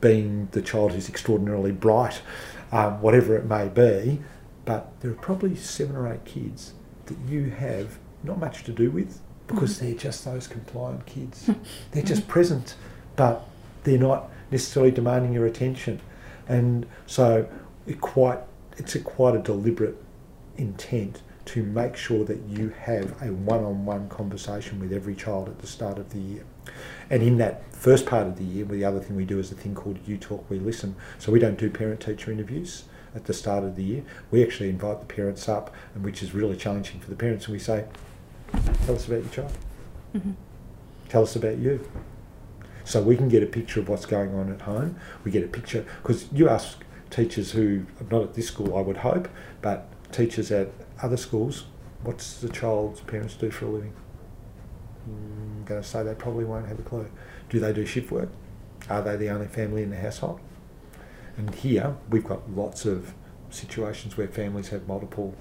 being 0.00 0.48
the 0.52 0.60
child 0.60 0.92
who's 0.92 1.08
extraordinarily 1.08 1.72
bright, 1.72 2.20
um, 2.70 3.00
whatever 3.00 3.34
it 3.36 3.46
may 3.46 3.68
be. 3.68 4.20
But 4.64 4.92
there 5.00 5.10
are 5.10 5.14
probably 5.14 5.56
seven 5.56 5.96
or 5.96 6.12
eight 6.12 6.24
kids 6.24 6.74
that 7.06 7.18
you 7.26 7.50
have 7.50 7.98
not 8.22 8.38
much 8.38 8.62
to 8.64 8.72
do 8.72 8.90
with 8.90 9.20
because 9.46 9.76
mm-hmm. 9.76 9.86
they're 9.86 9.98
just 9.98 10.24
those 10.24 10.46
compliant 10.46 11.06
kids. 11.06 11.50
they're 11.92 12.02
just 12.02 12.28
present, 12.28 12.74
but 13.16 13.48
they're 13.84 13.98
not 13.98 14.30
necessarily 14.50 14.92
demanding 14.92 15.32
your 15.32 15.46
attention. 15.46 16.00
And 16.46 16.86
so 17.06 17.48
it 17.86 18.00
quite 18.00 18.38
it's 18.76 18.94
a 18.94 19.00
quite 19.00 19.34
a 19.34 19.38
deliberate 19.38 19.96
intent 20.56 21.22
to 21.44 21.62
make 21.62 21.96
sure 21.96 22.24
that 22.24 22.40
you 22.48 22.68
have 22.80 23.20
a 23.20 23.32
one-on-one 23.32 24.08
conversation 24.08 24.78
with 24.78 24.92
every 24.92 25.14
child 25.14 25.48
at 25.48 25.58
the 25.58 25.66
start 25.66 25.98
of 25.98 26.10
the 26.10 26.18
year. 26.18 26.44
And 27.10 27.22
in 27.22 27.38
that 27.38 27.74
first 27.74 28.06
part 28.06 28.28
of 28.28 28.38
the 28.38 28.44
year, 28.44 28.64
the 28.64 28.84
other 28.84 29.00
thing 29.00 29.16
we 29.16 29.24
do 29.24 29.40
is 29.40 29.50
a 29.50 29.56
thing 29.56 29.74
called 29.74 29.98
You 30.06 30.16
Talk, 30.16 30.48
We 30.48 30.58
Listen. 30.60 30.94
So 31.18 31.32
we 31.32 31.40
don't 31.40 31.58
do 31.58 31.68
parent-teacher 31.68 32.30
interviews 32.30 32.84
at 33.14 33.24
the 33.24 33.34
start 33.34 33.64
of 33.64 33.76
the 33.76 33.82
year. 33.82 34.04
We 34.30 34.42
actually 34.42 34.70
invite 34.70 35.00
the 35.00 35.14
parents 35.14 35.48
up, 35.48 35.74
and 35.94 36.04
which 36.04 36.22
is 36.22 36.32
really 36.32 36.56
challenging 36.56 37.00
for 37.00 37.10
the 37.10 37.16
parents. 37.16 37.46
And 37.46 37.52
we 37.52 37.58
say, 37.58 37.86
"Tell 38.86 38.94
us 38.94 39.06
about 39.06 39.22
your 39.22 39.30
child. 39.30 39.52
Mm-hmm. 40.14 40.32
Tell 41.08 41.22
us 41.22 41.36
about 41.36 41.58
you." 41.58 41.86
So 42.84 43.02
we 43.02 43.16
can 43.16 43.28
get 43.28 43.42
a 43.42 43.46
picture 43.46 43.80
of 43.80 43.88
what's 43.88 44.06
going 44.06 44.34
on 44.34 44.50
at 44.52 44.62
home. 44.62 44.96
We 45.24 45.30
get 45.30 45.44
a 45.44 45.48
picture 45.48 45.84
because 46.02 46.32
you 46.32 46.48
ask 46.48 46.78
teachers 47.12 47.52
who, 47.52 47.84
not 48.10 48.22
at 48.22 48.34
this 48.34 48.48
school, 48.48 48.76
I 48.76 48.80
would 48.80 48.98
hope, 48.98 49.28
but 49.60 49.86
teachers 50.12 50.50
at 50.50 50.68
other 51.02 51.16
schools, 51.16 51.64
what's 52.02 52.40
the 52.40 52.48
child's 52.48 53.00
parents 53.00 53.34
do 53.34 53.50
for 53.50 53.66
a 53.66 53.68
living? 53.68 53.92
I'm 55.06 55.62
mm, 55.62 55.68
going 55.68 55.82
to 55.82 55.86
say 55.86 56.02
they 56.02 56.14
probably 56.14 56.44
won't 56.44 56.66
have 56.66 56.78
a 56.78 56.82
clue. 56.82 57.10
Do 57.50 57.60
they 57.60 57.72
do 57.72 57.84
shift 57.84 58.10
work? 58.10 58.30
Are 58.88 59.02
they 59.02 59.16
the 59.16 59.28
only 59.28 59.46
family 59.46 59.82
in 59.82 59.90
the 59.90 59.96
household? 59.96 60.40
And 61.36 61.54
here 61.54 61.96
we've 62.08 62.24
got 62.24 62.50
lots 62.50 62.84
of 62.84 63.14
situations 63.50 64.16
where 64.16 64.28
families 64.28 64.68
have 64.68 64.88
multiple 64.88 65.34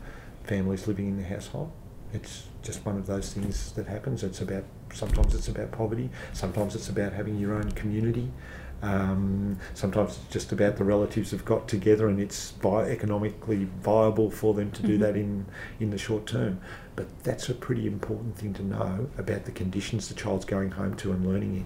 families 0.44 0.88
living 0.88 1.08
in 1.08 1.18
the 1.18 1.24
household. 1.24 1.72
It's 2.14 2.48
just 2.62 2.86
one 2.86 2.98
of 2.98 3.08
those 3.08 3.34
things 3.34 3.72
that 3.74 3.88
happens. 3.88 4.24
It's 4.24 4.42
about 4.42 4.66
sometimes 4.94 5.34
it's 5.34 5.48
about 5.48 5.72
poverty, 5.72 6.10
sometimes 6.34 6.76
it's 6.76 6.90
about 6.90 7.14
having 7.14 7.38
your 7.38 7.54
own 7.54 7.72
community. 7.72 8.32
Um, 8.82 9.60
sometimes 9.76 10.18
it's 10.18 10.34
just 10.34 10.52
about 10.52 10.78
the 10.78 10.84
relatives 10.84 11.32
have 11.32 11.46
got 11.46 11.68
together 11.68 12.08
and 12.08 12.20
it's 12.20 12.52
vi- 12.52 12.90
economically 12.90 13.68
viable 13.80 14.32
for 14.32 14.54
them 14.56 14.72
to 14.72 14.82
do 14.82 14.94
mm-hmm. 14.94 15.04
that 15.04 15.16
in, 15.16 15.46
in 15.80 15.92
the 15.92 15.98
short 15.98 16.26
term. 16.26 16.60
But 16.96 17.24
that's 17.24 17.48
a 17.50 17.54
pretty 17.54 17.86
important 17.86 18.38
thing 18.38 18.54
to 18.56 18.64
know 18.64 19.10
about 19.18 19.46
the 19.46 19.52
conditions 19.52 20.08
the 20.08 20.16
child's 20.16 20.46
going 20.46 20.72
home 20.72 20.96
to 20.96 21.12
and 21.12 21.26
learning 21.26 21.58
in, 21.58 21.66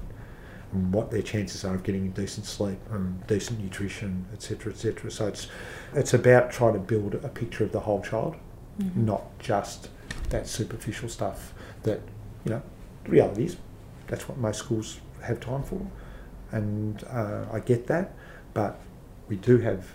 and 0.74 0.93
what 0.93 1.10
their 1.10 1.22
chances 1.22 1.63
are 1.63 1.75
of 1.75 1.84
getting 1.84 2.12
decent 2.12 2.45
sleep 2.45 2.79
and 2.91 3.25
decent 3.27 3.62
nutrition, 3.62 4.25
etc., 4.34 4.74
etc. 4.74 5.10
So 5.10 5.27
it's 5.27 5.48
it's 5.93 6.13
about 6.13 6.51
trying 6.51 6.74
to 6.74 6.79
build 6.79 7.15
a 7.15 7.29
picture 7.29 7.63
of 7.63 7.72
the 7.72 7.79
whole 7.79 8.01
child, 8.01 8.36
mm-hmm. 8.79 9.05
not 9.05 9.39
just 9.39 9.89
that 10.29 10.48
superficial 10.48 11.07
stuff 11.07 11.53
that 11.84 12.01
you 12.43 12.51
know. 12.51 12.62
The 13.05 13.12
reality 13.12 13.45
is, 13.45 13.57
that's 14.07 14.27
what 14.27 14.38
most 14.38 14.60
schools 14.60 15.00
have 15.22 15.39
time 15.39 15.63
for 15.63 15.79
and 16.55 17.03
uh, 17.09 17.45
I 17.51 17.59
get 17.59 17.88
that, 17.88 18.13
but 18.53 18.79
we 19.27 19.35
do 19.35 19.57
have 19.57 19.91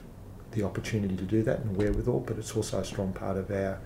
the 0.50 0.62
opportunity 0.62 1.16
to 1.16 1.24
do 1.24 1.42
that 1.42 1.60
and 1.60 1.74
wherewithal, 1.74 2.20
but 2.20 2.36
it's 2.36 2.54
also 2.54 2.80
a 2.80 2.84
strong 2.84 3.14
part 3.14 3.38
of 3.38 3.50
our 3.50 3.78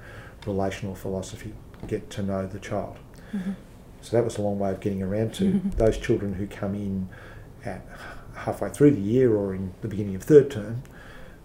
relational 0.45 0.97
philosophy, 0.97 1.53
get 1.87 2.11
to 2.11 2.23
know 2.23 2.47
the 2.49 2.59
child. 2.59 2.97
Mm-hmm. 3.33 3.53
So 4.01 4.17
that 4.17 4.25
was 4.25 4.39
a 4.39 4.43
long 4.43 4.59
way 4.59 4.71
of 4.71 4.81
getting 4.81 5.03
around 5.03 5.35
to 5.35 5.45
mm-hmm. 5.45 5.71
those 5.71 5.97
children 5.99 6.35
who 6.35 6.49
come 6.49 6.75
in 6.75 7.09
at 7.65 7.87
halfway 8.35 8.71
through 8.71 8.91
the 8.91 9.01
year 9.01 9.35
or 9.35 9.55
in 9.55 9.73
the 9.81 9.89
beginning 9.89 10.17
of 10.17 10.25
third 10.25 10.51
term, 10.51 10.83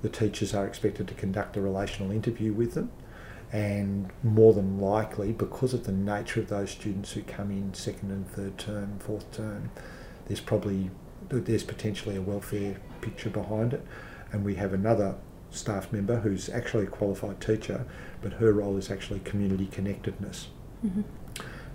the 0.02 0.10
teachers 0.10 0.56
are 0.56 0.66
expected 0.66 1.08
to 1.10 1.14
conduct 1.14 1.56
a 1.58 1.62
relational 1.62 2.12
interview 2.12 2.54
with 2.54 2.74
them. 2.74 2.92
And 3.52 4.10
more 4.24 4.54
than 4.54 4.80
likely, 4.80 5.32
because 5.32 5.74
of 5.74 5.86
the 5.86 5.92
nature 5.92 6.40
of 6.40 6.50
those 6.50 6.72
students 6.72 7.12
who 7.12 7.22
come 7.22 7.52
in 7.52 7.74
second 7.76 8.12
and 8.12 8.28
third 8.28 8.58
term, 8.58 8.98
fourth 9.00 9.32
term, 9.32 9.72
there's 10.28 10.40
probably 10.40 10.92
there's 11.30 11.64
potentially 11.64 12.16
a 12.16 12.22
welfare 12.22 12.78
picture 13.02 13.30
behind 13.30 13.74
it. 13.74 13.86
And 14.32 14.44
we 14.44 14.56
have 14.56 14.74
another 14.74 15.16
staff 15.52 15.92
member 15.92 16.20
who's 16.20 16.50
actually 16.50 16.86
a 16.86 16.88
qualified 16.88 17.42
teacher, 17.42 17.86
but 18.22 18.34
her 18.34 18.54
role 18.54 18.78
is 18.78 18.92
actually 18.92 19.20
community 19.22 19.68
connectedness. 19.68 20.48
Mm-hmm. 20.86 21.02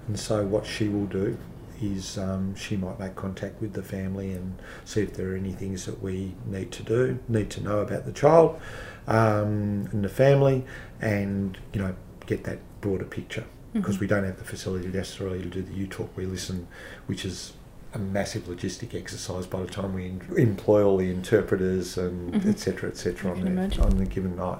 And 0.07 0.19
so 0.19 0.45
what 0.45 0.67
she 0.67 0.89
will 0.89 1.07
do 1.07 1.39
is 1.81 2.19
um, 2.19 2.55
she 2.55 2.77
might 2.77 2.99
make 2.99 3.17
contact 3.17 3.61
with 3.61 3.73
the 3.73 3.83
family 3.83 4.33
and 4.33 4.61
see 4.85 5.03
if 5.03 5.15
there 5.15 5.33
are 5.33 5.37
any 5.37 5.53
things 5.53 5.87
that 5.87 6.03
we 6.03 6.35
need 6.47 6.71
to 6.73 6.83
do, 6.83 7.19
need 7.29 7.51
to 7.51 7.63
know 7.63 7.81
about 7.81 8.05
the 8.05 8.13
child 8.13 8.61
um, 9.07 9.89
and 9.93 10.05
the 10.05 10.09
family, 10.09 10.65
and 11.01 11.59
you 11.73 11.81
know 11.81 11.95
get 12.27 12.45
that 12.45 12.59
broader 12.81 13.05
picture 13.05 13.45
because 13.73 13.97
mm-hmm. 13.97 14.05
we 14.05 14.07
don't 14.07 14.25
have 14.25 14.39
the 14.39 14.45
facility 14.45 14.87
necessarily 14.87 15.43
to 15.43 15.49
do 15.49 15.63
the 15.63 15.73
you 15.75 15.87
talk 15.87 16.17
we 16.17 16.27
listen, 16.27 16.67
which 17.07 17.25
is 17.25 17.55
a 17.95 17.99
massive 17.99 18.45
logistic 18.45 18.95
exercise 18.95 19.47
by 19.47 19.61
the 19.61 19.67
time 19.67 19.95
we 19.95 20.19
employ 20.37 20.85
all 20.85 20.97
the 20.97 21.11
interpreters 21.11 21.97
and 21.97 22.35
etc. 22.47 22.91
mm-hmm. 22.91 22.93
etc. 22.93 23.31
Et 23.31 23.37
on, 23.37 23.69
the, 23.71 23.83
on 23.83 23.97
the 23.99 24.05
given 24.05 24.37
night. 24.37 24.59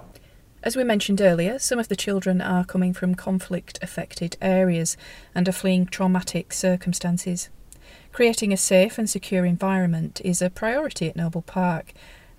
As 0.63 0.77
we 0.77 0.85
mentioned 0.85 1.21
earlier, 1.21 1.59
some 1.59 1.79
of 1.79 1.89
the 1.89 1.97
children 1.97 2.41
are 2.41 2.65
coming 2.65 2.95
from 2.95 3.15
conflict 3.15 3.79
affected 3.83 4.39
areas 4.41 4.97
and 5.35 5.47
are 5.47 5.53
fleeing 5.53 5.85
traumatic 5.85 6.55
circumstances. 6.55 7.51
Creating 8.13 8.53
a 8.53 8.57
safe 8.57 8.97
and 8.97 9.11
secure 9.11 9.45
environment 9.45 10.23
is 10.25 10.41
a 10.41 10.49
priority 10.49 11.09
at 11.09 11.17
Noble 11.17 11.43
Park. 11.43 11.93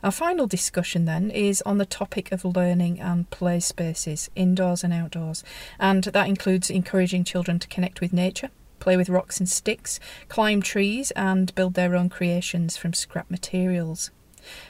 Our 0.04 0.12
final 0.12 0.48
discussion 0.48 1.06
then 1.06 1.30
is 1.30 1.62
on 1.64 1.78
the 1.78 1.86
topic 1.86 2.32
of 2.32 2.46
learning 2.46 3.00
and 3.00 3.30
play 3.30 3.60
spaces, 3.60 4.30
indoors 4.36 4.84
and 4.84 4.94
outdoors, 4.94 5.44
and 5.80 6.06
that 6.06 6.28
includes 6.28 6.70
encouraging 6.70 7.26
children 7.26 7.60
to 7.60 7.68
connect 7.68 8.02
with 8.02 8.14
nature, 8.14 8.50
play 8.86 8.96
with 8.96 9.10
rocks 9.10 9.40
and 9.40 9.50
sticks, 9.50 10.00
climb 10.30 10.62
trees, 10.62 11.10
and 11.16 11.56
build 11.56 11.74
their 11.74 11.96
own 11.96 12.08
creations 12.08 12.78
from 12.78 12.94
scrap 12.94 13.32
materials. 13.32 14.12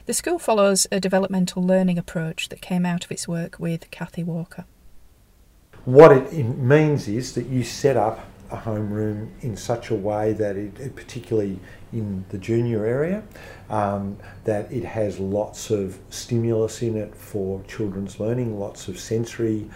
The 0.05 0.13
school 0.13 0.39
follows 0.39 0.87
a 0.89 1.01
developmental 1.01 1.61
learning 1.61 1.97
approach 1.97 2.47
that 2.47 2.61
came 2.61 2.85
out 2.85 3.03
of 3.03 3.11
its 3.11 3.27
work 3.27 3.59
with 3.59 3.91
Kathy 3.91 4.23
Walker. 4.23 4.63
What 5.83 6.13
it 6.13 6.31
means 6.31 7.09
is 7.09 7.35
that 7.35 7.47
you 7.47 7.65
set 7.65 7.97
up 7.97 8.25
a 8.51 8.55
homeroom 8.55 9.31
in 9.41 9.57
such 9.57 9.89
a 9.89 9.95
way 9.95 10.31
that 10.31 10.55
it, 10.55 10.95
particularly 10.95 11.59
in 11.91 12.23
the 12.29 12.37
junior 12.37 12.85
area, 12.85 13.21
um, 13.69 14.15
that 14.45 14.71
it 14.71 14.85
has 14.85 15.19
lots 15.19 15.71
of 15.71 15.99
stimulus 16.09 16.81
in 16.81 16.95
it 16.95 17.13
for 17.13 17.61
children's 17.63 18.17
learning, 18.17 18.57
lots 18.57 18.87
of 18.87 18.97
sensory 18.97 19.69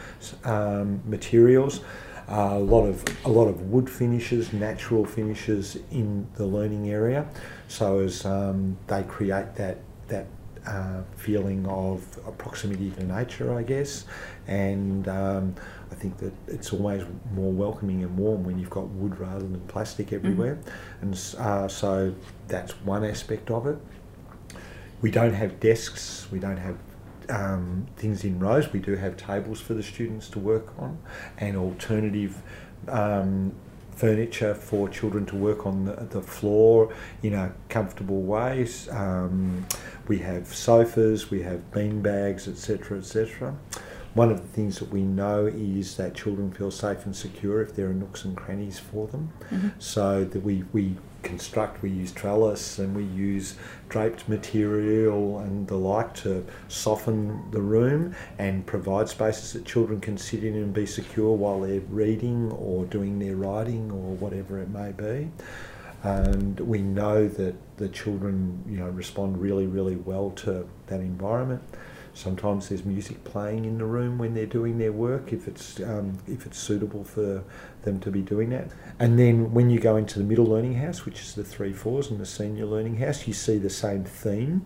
um, 0.45 1.01
materials, 1.05 1.81
uh, 2.29 2.51
a 2.53 2.59
lot 2.59 2.85
of 2.85 3.03
a 3.25 3.29
lot 3.29 3.47
of 3.47 3.61
wood 3.71 3.89
finishes, 3.89 4.53
natural 4.53 5.05
finishes 5.05 5.77
in 5.91 6.27
the 6.35 6.45
learning 6.45 6.89
area, 6.89 7.27
so 7.67 7.99
as 7.99 8.25
um, 8.25 8.77
they 8.87 9.03
create 9.03 9.55
that 9.55 9.79
that 10.09 10.27
uh, 10.67 11.01
feeling 11.15 11.65
of 11.65 12.19
proximity 12.37 12.91
to 12.91 13.03
nature, 13.03 13.57
I 13.57 13.63
guess, 13.63 14.05
and 14.47 15.07
um, 15.07 15.55
I 15.91 15.95
think 15.95 16.17
that 16.17 16.33
it's 16.47 16.71
always 16.71 17.03
more 17.33 17.51
welcoming 17.51 18.03
and 18.03 18.15
warm 18.15 18.43
when 18.43 18.59
you've 18.59 18.69
got 18.69 18.87
wood 18.89 19.19
rather 19.19 19.39
than 19.39 19.61
plastic 19.61 20.13
everywhere, 20.13 20.55
mm-hmm. 20.55 21.01
and 21.01 21.35
uh, 21.39 21.67
so 21.67 22.13
that's 22.47 22.73
one 22.81 23.03
aspect 23.03 23.49
of 23.49 23.65
it. 23.65 23.77
We 25.01 25.09
don't 25.09 25.33
have 25.33 25.59
desks, 25.59 26.27
we 26.31 26.39
don't 26.39 26.57
have 26.57 26.77
um, 27.29 27.87
things 27.95 28.23
in 28.23 28.39
rows. 28.39 28.71
We 28.73 28.79
do 28.79 28.95
have 28.95 29.17
tables 29.17 29.61
for 29.61 29.73
the 29.73 29.83
students 29.83 30.29
to 30.29 30.39
work 30.39 30.73
on, 30.77 30.99
and 31.37 31.55
alternative 31.57 32.41
um, 32.87 33.53
furniture 33.99 34.55
for 34.55 34.87
children 34.87 35.25
to 35.25 35.35
work 35.35 35.65
on 35.65 35.83
the, 35.83 35.93
the 36.09 36.21
floor 36.21 36.93
in 37.21 37.33
a 37.33 37.53
comfortable 37.67 38.21
ways. 38.21 38.87
Um, 38.91 39.65
we 40.07 40.19
have 40.19 40.47
sofas, 40.47 41.29
we 41.29 41.41
have 41.43 41.71
bean 41.71 42.01
bags, 42.01 42.47
etc., 42.47 42.99
etc. 42.99 43.55
One 44.13 44.31
of 44.31 44.41
the 44.41 44.47
things 44.47 44.79
that 44.79 44.89
we 44.89 45.03
know 45.03 45.45
is 45.45 45.97
that 45.97 46.15
children 46.15 46.51
feel 46.51 46.71
safe 46.71 47.05
and 47.05 47.15
secure 47.15 47.61
if 47.61 47.75
there 47.75 47.87
are 47.87 47.93
nooks 47.93 48.23
and 48.25 48.35
crannies 48.35 48.79
for 48.79 49.07
them. 49.07 49.31
Mm-hmm. 49.51 49.67
So 49.79 50.23
that 50.23 50.39
we, 50.39 50.63
we 50.71 50.95
construct, 51.23 51.81
we 51.81 51.89
use 51.89 52.11
trellis 52.11 52.79
and 52.79 52.95
we 52.95 53.03
use 53.03 53.55
draped 53.89 54.27
material 54.29 55.39
and 55.39 55.67
the 55.67 55.75
like 55.75 56.13
to 56.15 56.45
soften 56.67 57.49
the 57.51 57.61
room 57.61 58.15
and 58.37 58.65
provide 58.65 59.09
spaces 59.09 59.53
that 59.53 59.65
children 59.65 59.99
can 59.99 60.17
sit 60.17 60.43
in 60.43 60.55
and 60.55 60.73
be 60.73 60.85
secure 60.85 61.35
while 61.35 61.61
they're 61.61 61.81
reading 61.81 62.51
or 62.51 62.85
doing 62.85 63.19
their 63.19 63.35
writing 63.35 63.91
or 63.91 64.15
whatever 64.15 64.59
it 64.59 64.69
may 64.69 64.91
be. 64.91 65.29
And 66.03 66.59
we 66.61 66.81
know 66.81 67.27
that 67.27 67.55
the 67.77 67.89
children, 67.89 68.63
you 68.67 68.77
know, 68.77 68.89
respond 68.89 69.37
really, 69.37 69.67
really 69.67 69.97
well 69.97 70.31
to 70.37 70.67
that 70.87 71.01
environment. 71.01 71.61
Sometimes 72.19 72.67
there's 72.67 72.83
music 72.83 73.23
playing 73.23 73.63
in 73.63 73.77
the 73.77 73.85
room 73.85 74.17
when 74.17 74.33
they're 74.33 74.45
doing 74.45 74.77
their 74.77 74.91
work, 74.91 75.31
if 75.31 75.47
it's 75.47 75.79
um, 75.79 76.19
if 76.27 76.45
it's 76.45 76.59
suitable 76.59 77.05
for 77.05 77.45
them 77.83 78.01
to 78.01 78.11
be 78.11 78.21
doing 78.21 78.49
that. 78.49 78.67
And 78.99 79.17
then 79.17 79.53
when 79.53 79.69
you 79.69 79.79
go 79.79 79.95
into 79.95 80.19
the 80.19 80.25
middle 80.25 80.45
learning 80.45 80.73
house, 80.73 81.05
which 81.05 81.21
is 81.21 81.33
the 81.33 81.45
three 81.45 81.71
fours, 81.71 82.11
and 82.11 82.19
the 82.19 82.25
senior 82.25 82.65
learning 82.65 82.97
house, 82.97 83.25
you 83.25 83.33
see 83.33 83.57
the 83.57 83.69
same 83.69 84.03
theme, 84.03 84.65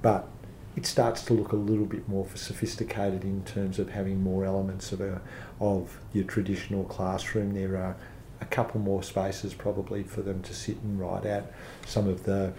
but 0.00 0.28
it 0.76 0.86
starts 0.86 1.24
to 1.24 1.34
look 1.34 1.50
a 1.50 1.56
little 1.56 1.86
bit 1.86 2.08
more 2.08 2.24
sophisticated 2.36 3.24
in 3.24 3.42
terms 3.42 3.80
of 3.80 3.90
having 3.90 4.22
more 4.22 4.44
elements 4.44 4.92
of 4.92 5.00
a 5.00 5.20
of 5.60 5.98
your 6.12 6.24
traditional 6.24 6.84
classroom. 6.84 7.52
There 7.52 7.76
are 7.76 7.96
a 8.40 8.44
couple 8.44 8.80
more 8.80 9.02
spaces 9.02 9.54
probably 9.54 10.04
for 10.04 10.22
them 10.22 10.40
to 10.42 10.54
sit 10.54 10.76
and 10.76 11.00
write 11.00 11.26
out. 11.26 11.50
Some 11.84 12.06
of 12.06 12.22
the 12.22 12.52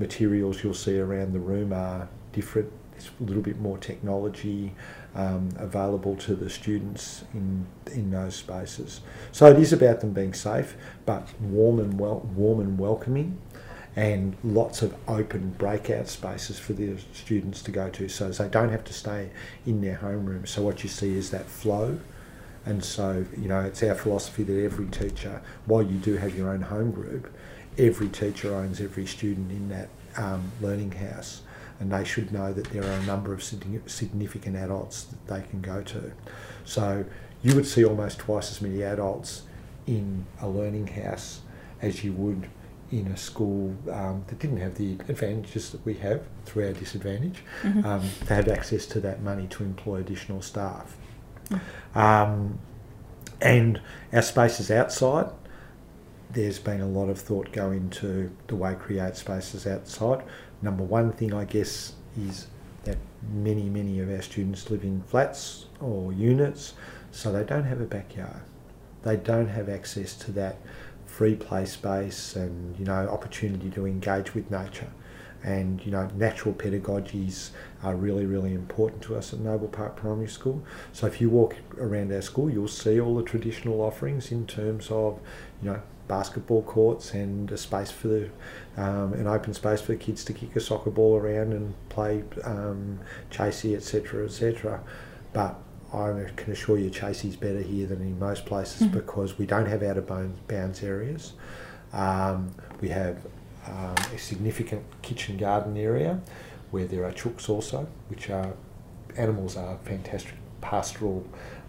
materials 0.00 0.64
you'll 0.64 0.74
see 0.74 0.98
around 0.98 1.32
the 1.32 1.38
room 1.38 1.72
are 1.72 2.08
different 2.32 2.72
there's 2.94 3.10
a 3.20 3.24
little 3.24 3.42
bit 3.42 3.60
more 3.60 3.78
technology 3.78 4.72
um, 5.14 5.50
available 5.58 6.16
to 6.16 6.34
the 6.34 6.50
students 6.50 7.24
in 7.32 7.66
in 7.92 8.10
those 8.10 8.34
spaces. 8.36 9.00
So 9.32 9.46
it 9.46 9.58
is 9.58 9.72
about 9.72 10.00
them 10.00 10.12
being 10.12 10.34
safe, 10.34 10.76
but 11.06 11.28
warm 11.40 11.78
and 11.78 11.98
well, 11.98 12.20
warm 12.34 12.60
and 12.60 12.78
welcoming, 12.78 13.38
and 13.96 14.36
lots 14.42 14.82
of 14.82 14.94
open 15.06 15.50
breakout 15.50 16.08
spaces 16.08 16.58
for 16.58 16.72
the 16.72 16.96
students 17.12 17.62
to 17.62 17.70
go 17.70 17.90
to, 17.90 18.08
so 18.08 18.30
they 18.30 18.48
don't 18.48 18.70
have 18.70 18.84
to 18.84 18.92
stay 18.92 19.30
in 19.66 19.80
their 19.80 19.96
homeroom. 19.96 20.46
So 20.48 20.62
what 20.62 20.82
you 20.82 20.88
see 20.88 21.16
is 21.16 21.30
that 21.30 21.46
flow. 21.46 21.98
And 22.66 22.82
so, 22.82 23.26
you 23.36 23.46
know, 23.46 23.60
it's 23.60 23.82
our 23.82 23.94
philosophy 23.94 24.42
that 24.42 24.64
every 24.64 24.86
teacher, 24.86 25.42
while 25.66 25.82
you 25.82 25.98
do 25.98 26.16
have 26.16 26.34
your 26.34 26.48
own 26.48 26.62
home 26.62 26.92
group, 26.92 27.30
every 27.76 28.08
teacher 28.08 28.54
owns 28.54 28.80
every 28.80 29.04
student 29.04 29.50
in 29.50 29.68
that 29.68 29.90
um, 30.16 30.50
learning 30.62 30.92
house 30.92 31.42
and 31.80 31.92
they 31.92 32.04
should 32.04 32.32
know 32.32 32.52
that 32.52 32.70
there 32.70 32.82
are 32.82 32.92
a 32.92 33.02
number 33.04 33.32
of 33.32 33.42
significant 33.42 34.56
adults 34.56 35.04
that 35.04 35.26
they 35.26 35.46
can 35.48 35.60
go 35.60 35.82
to. 35.82 36.12
So 36.64 37.04
you 37.42 37.54
would 37.54 37.66
see 37.66 37.84
almost 37.84 38.18
twice 38.18 38.50
as 38.50 38.62
many 38.62 38.82
adults 38.82 39.42
in 39.86 40.26
a 40.40 40.48
learning 40.48 40.86
house 40.88 41.40
as 41.82 42.04
you 42.04 42.12
would 42.12 42.48
in 42.90 43.08
a 43.08 43.16
school 43.16 43.74
um, 43.90 44.24
that 44.28 44.38
didn't 44.38 44.58
have 44.58 44.76
the 44.76 44.92
advantages 45.08 45.70
that 45.70 45.84
we 45.84 45.94
have 45.94 46.22
through 46.44 46.66
our 46.66 46.72
disadvantage. 46.72 47.42
Mm-hmm. 47.62 47.84
Um, 47.84 48.02
they 48.26 48.34
had 48.34 48.48
access 48.48 48.86
to 48.86 49.00
that 49.00 49.22
money 49.22 49.46
to 49.48 49.64
employ 49.64 49.96
additional 49.96 50.42
staff. 50.42 50.96
Mm-hmm. 51.50 51.98
Um, 51.98 52.58
and 53.40 53.80
our 54.12 54.22
spaces 54.22 54.70
outside, 54.70 55.30
there's 56.30 56.58
been 56.58 56.80
a 56.80 56.86
lot 56.86 57.08
of 57.08 57.18
thought 57.18 57.52
go 57.52 57.70
into 57.70 58.30
the 58.46 58.56
way 58.56 58.74
create 58.74 59.16
spaces 59.16 59.66
outside 59.66 60.22
number 60.62 60.84
one 60.84 61.12
thing, 61.12 61.32
I 61.32 61.44
guess, 61.44 61.94
is 62.16 62.46
that 62.84 62.98
many, 63.32 63.68
many 63.68 64.00
of 64.00 64.10
our 64.10 64.22
students 64.22 64.70
live 64.70 64.84
in 64.84 65.02
flats 65.02 65.66
or 65.80 66.12
units, 66.12 66.74
so 67.10 67.32
they 67.32 67.44
don't 67.44 67.64
have 67.64 67.80
a 67.80 67.86
backyard. 67.86 68.42
They 69.02 69.16
don't 69.16 69.48
have 69.48 69.68
access 69.68 70.14
to 70.16 70.32
that 70.32 70.56
free 71.06 71.36
play 71.36 71.64
space 71.64 72.34
and 72.34 72.76
you 72.76 72.84
know 72.84 73.08
opportunity 73.08 73.70
to 73.70 73.86
engage 73.86 74.34
with 74.34 74.50
nature. 74.50 74.90
And 75.42 75.84
you 75.84 75.92
know, 75.92 76.08
natural 76.16 76.54
pedagogies 76.54 77.50
are 77.82 77.94
really, 77.94 78.24
really 78.24 78.54
important 78.54 79.02
to 79.02 79.14
us 79.14 79.34
at 79.34 79.40
Noble 79.40 79.68
Park 79.68 79.94
Primary 79.94 80.26
School. 80.26 80.64
So 80.92 81.06
if 81.06 81.20
you 81.20 81.28
walk 81.28 81.56
around 81.76 82.10
our 82.12 82.22
school, 82.22 82.48
you'll 82.50 82.66
see 82.66 82.98
all 82.98 83.14
the 83.14 83.22
traditional 83.22 83.82
offerings 83.82 84.32
in 84.32 84.46
terms 84.46 84.90
of, 84.90 85.20
you 85.62 85.70
know, 85.70 85.82
basketball 86.08 86.62
courts 86.62 87.12
and 87.12 87.50
a 87.50 87.56
space 87.56 87.90
for 87.90 88.08
the 88.08 88.30
um, 88.76 89.12
an 89.14 89.26
open 89.26 89.54
space 89.54 89.80
for 89.80 89.92
the 89.92 89.98
kids 89.98 90.24
to 90.24 90.32
kick 90.32 90.54
a 90.56 90.60
soccer 90.60 90.90
ball 90.90 91.16
around 91.16 91.52
and 91.52 91.74
play 91.88 92.22
um, 92.44 93.00
chasey 93.30 93.74
etc 93.74 94.24
etc 94.24 94.80
but 95.32 95.58
I 95.92 96.26
can 96.36 96.52
assure 96.52 96.76
you 96.76 96.90
chasey's 96.90 97.36
better 97.36 97.62
here 97.62 97.86
than 97.86 98.00
in 98.00 98.18
most 98.18 98.46
places 98.46 98.82
mm-hmm. 98.82 98.98
because 98.98 99.38
we 99.38 99.46
don't 99.46 99.66
have 99.66 99.82
out 99.82 99.96
of 99.96 100.06
bounds 100.48 100.82
areas 100.82 101.32
um, 101.92 102.50
we 102.80 102.88
have 102.88 103.18
um, 103.66 103.94
a 104.14 104.18
significant 104.18 104.84
kitchen 105.02 105.36
garden 105.36 105.76
area 105.76 106.20
where 106.70 106.86
there 106.86 107.04
are 107.04 107.12
chooks 107.12 107.48
also 107.48 107.86
which 108.08 108.28
are 108.28 108.52
animals 109.16 109.56
are 109.56 109.78
fantastic 109.84 110.34
pastoral 110.60 111.24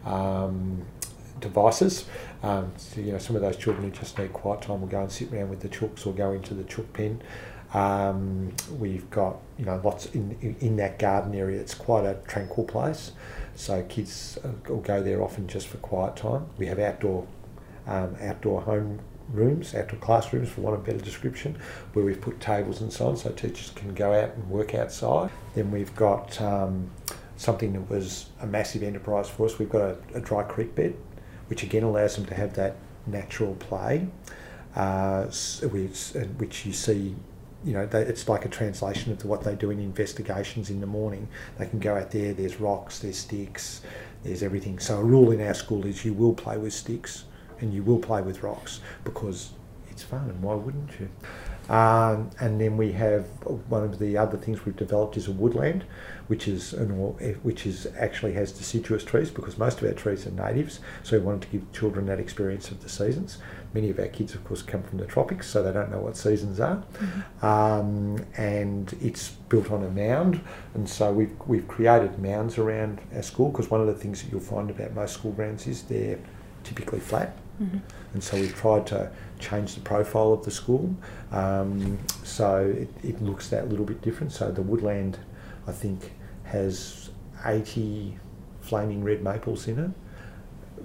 um, 0.06 0.86
devices. 1.40 2.06
Um, 2.44 2.72
so, 2.78 3.02
you 3.02 3.12
know, 3.12 3.18
some 3.18 3.36
of 3.36 3.42
those 3.42 3.58
children 3.58 3.90
who 3.90 3.98
just 3.98 4.18
need 4.18 4.34
quiet 4.34 4.62
time 4.62 4.82
will 4.82 4.88
go 4.88 5.02
and 5.02 5.12
sit 5.12 5.32
around 5.32 5.50
with 5.50 5.62
the 5.62 5.70
chooks 5.70 6.06
or 6.06 6.14
go 6.14 6.32
into 6.32 6.54
the 6.54 6.64
chook 6.64 6.92
pen. 6.94 7.22
Um, 7.74 8.56
we've 8.80 9.10
got 9.10 9.38
you 9.58 9.66
know 9.66 9.82
lots 9.84 10.06
in, 10.08 10.38
in, 10.42 10.56
in 10.62 10.78
that 10.78 10.98
garden 10.98 11.36
area. 11.36 11.60
It's 11.60 11.74
quite 11.74 12.06
a 12.06 12.18
tranquil 12.26 12.64
place, 12.64 13.12
so 13.56 13.84
kids 13.84 14.38
uh, 14.46 14.50
will 14.70 14.80
go 14.80 15.04
there 15.04 15.22
often 15.22 15.48
just 15.48 15.68
for 15.68 15.78
quiet 15.78 16.16
time. 16.16 16.46
We 16.58 16.68
have 16.68 16.80
outdoor 16.80 17.28
um, 17.86 18.16
outdoor 18.22 18.62
home 18.62 19.00
rooms, 19.30 19.76
outdoor 19.76 20.00
classrooms, 20.00 20.50
for 20.50 20.62
want 20.62 20.78
of 20.78 20.86
better 20.86 21.00
description, 21.00 21.58
where 21.92 22.06
we've 22.06 22.22
put 22.22 22.40
tables 22.40 22.80
and 22.80 22.94
so 22.94 23.08
on, 23.08 23.18
so 23.18 23.32
teachers 23.32 23.72
can 23.76 23.94
go 23.94 24.14
out 24.14 24.36
and 24.36 24.50
work 24.50 24.74
outside. 24.74 25.32
Then 25.54 25.70
we've 25.70 25.94
got 25.96 26.40
um, 26.42 26.90
something 27.36 27.74
that 27.74 27.90
was 27.90 28.28
a 28.40 28.48
massive 28.48 28.84
enterprise 28.84 29.28
for 29.28 29.48
us. 29.48 29.60
We've 29.60 29.70
got 29.70 29.82
a, 29.82 29.98
a 30.14 30.22
dry 30.22 30.44
creek 30.44 30.76
bed 30.76 30.96
which 31.48 31.64
again 31.64 31.84
allows 31.84 32.16
them 32.16 32.26
to 32.26 32.36
have 32.36 32.54
that 32.56 32.76
natural 33.08 33.56
play, 33.56 34.08
uh, 34.76 35.26
which, 35.26 36.12
which 36.38 36.66
you 36.66 36.74
see 36.74 37.16
you 37.66 37.74
know, 37.74 37.86
they, 37.88 38.04
it's 38.04 38.30
like 38.30 38.46
a 38.46 38.50
translation 38.50 39.12
of 39.12 39.26
what 39.26 39.44
they 39.44 39.56
do 39.56 39.72
in 39.72 39.80
investigations 39.80 40.70
in 40.70 40.80
the 40.82 40.88
morning. 40.88 41.28
They 41.58 41.66
can 41.66 41.80
go 41.80 41.98
out 41.98 42.12
there, 42.12 42.32
there's 42.32 42.60
rocks, 42.60 43.00
there's 43.00 43.18
sticks, 43.18 43.82
there's 44.24 44.44
everything. 44.44 44.78
So, 44.78 45.00
a 45.00 45.04
rule 45.04 45.32
in 45.32 45.42
our 45.42 45.56
school 45.56 45.86
is 45.86 46.06
you 46.06 46.14
will 46.14 46.34
play 46.34 46.58
with 46.58 46.74
sticks 46.74 47.26
and 47.60 47.74
you 47.74 47.82
will 47.82 47.98
play 47.98 48.22
with 48.22 48.44
rocks 48.44 48.82
because 49.04 49.52
it's 49.90 50.04
fun 50.04 50.30
and 50.30 50.42
why 50.44 50.54
wouldn't 50.54 50.92
you? 51.00 51.10
Um, 51.70 52.30
and 52.40 52.62
then 52.62 52.78
we 52.78 52.92
have 52.94 53.26
one 53.70 53.84
of 53.84 53.98
the 54.00 54.18
other 54.18 54.38
things 54.38 54.66
we've 54.66 54.76
developed 54.76 55.18
is 55.18 55.28
a 55.28 55.32
woodland, 55.32 55.84
which 56.28 56.48
is 56.48 56.74
an, 56.74 56.90
which 57.44 57.66
is 57.66 57.88
actually 57.98 58.34
has 58.34 58.52
deciduous 58.52 59.04
trees 59.04 59.30
because 59.32 59.58
most 59.58 59.82
of 59.82 59.88
our 59.88 59.94
trees 59.94 60.28
are 60.28 60.32
natives. 60.32 60.80
So 61.04 61.18
we 61.18 61.26
wanted 61.26 61.44
to 61.44 61.48
give 61.48 61.72
children 61.72 62.06
that 62.08 62.20
experience 62.20 62.70
of 62.70 62.82
the 62.84 62.90
seasons. 62.90 63.40
Many 63.74 63.90
of 63.90 64.00
our 64.00 64.08
kids, 64.08 64.36
of 64.36 64.44
course, 64.46 64.62
come 64.62 64.84
from 64.84 65.00
the 65.00 65.06
tropics, 65.06 65.48
so 65.48 65.64
they 65.64 65.74
don't 65.74 65.92
know 65.92 66.00
what 66.00 66.16
seasons 66.16 66.60
are. 66.60 66.78
Mm-hmm. 66.78 67.46
Um, 67.46 68.26
and 68.38 68.96
it's 69.02 69.30
built 69.50 69.72
on 69.72 69.84
a 69.84 69.90
mound, 69.90 70.42
and 70.76 70.88
so 70.88 71.12
we've 71.12 71.34
we've 71.48 71.68
created 71.68 72.20
mounds 72.20 72.58
around 72.58 73.02
our 73.14 73.24
school 73.24 73.50
because 73.50 73.70
one 73.70 73.82
of 73.82 73.88
the 73.88 73.96
things 73.96 74.22
that 74.22 74.32
you'll 74.32 74.40
find 74.40 74.70
about 74.70 74.94
most 74.94 75.16
school 75.16 75.32
grounds 75.32 75.68
is 75.68 75.84
they're 75.84 76.20
typically 76.64 77.00
flat. 77.00 77.36
Mm-hmm. 77.62 77.78
And 78.14 78.24
so 78.24 78.38
we've 78.38 78.56
tried 78.56 78.86
to 78.88 79.12
change 79.40 79.76
the 79.76 79.82
profile 79.82 80.34
of 80.34 80.44
the 80.44 80.52
school 80.52 80.96
um, 81.32 81.98
so 82.24 82.74
it, 82.78 82.90
it, 83.04 83.22
looks 83.22 83.50
that 83.50 83.70
little 83.70 83.86
bit 83.86 84.02
different. 84.02 84.32
So 84.32 84.52
the 84.52 84.62
woodland, 84.62 85.20
I 85.68 85.72
think, 85.72 86.12
has 86.44 87.10
80 87.46 88.18
flaming 88.62 89.04
red 89.04 89.24
maples 89.24 89.68
in 89.68 89.80
it. 89.80 89.92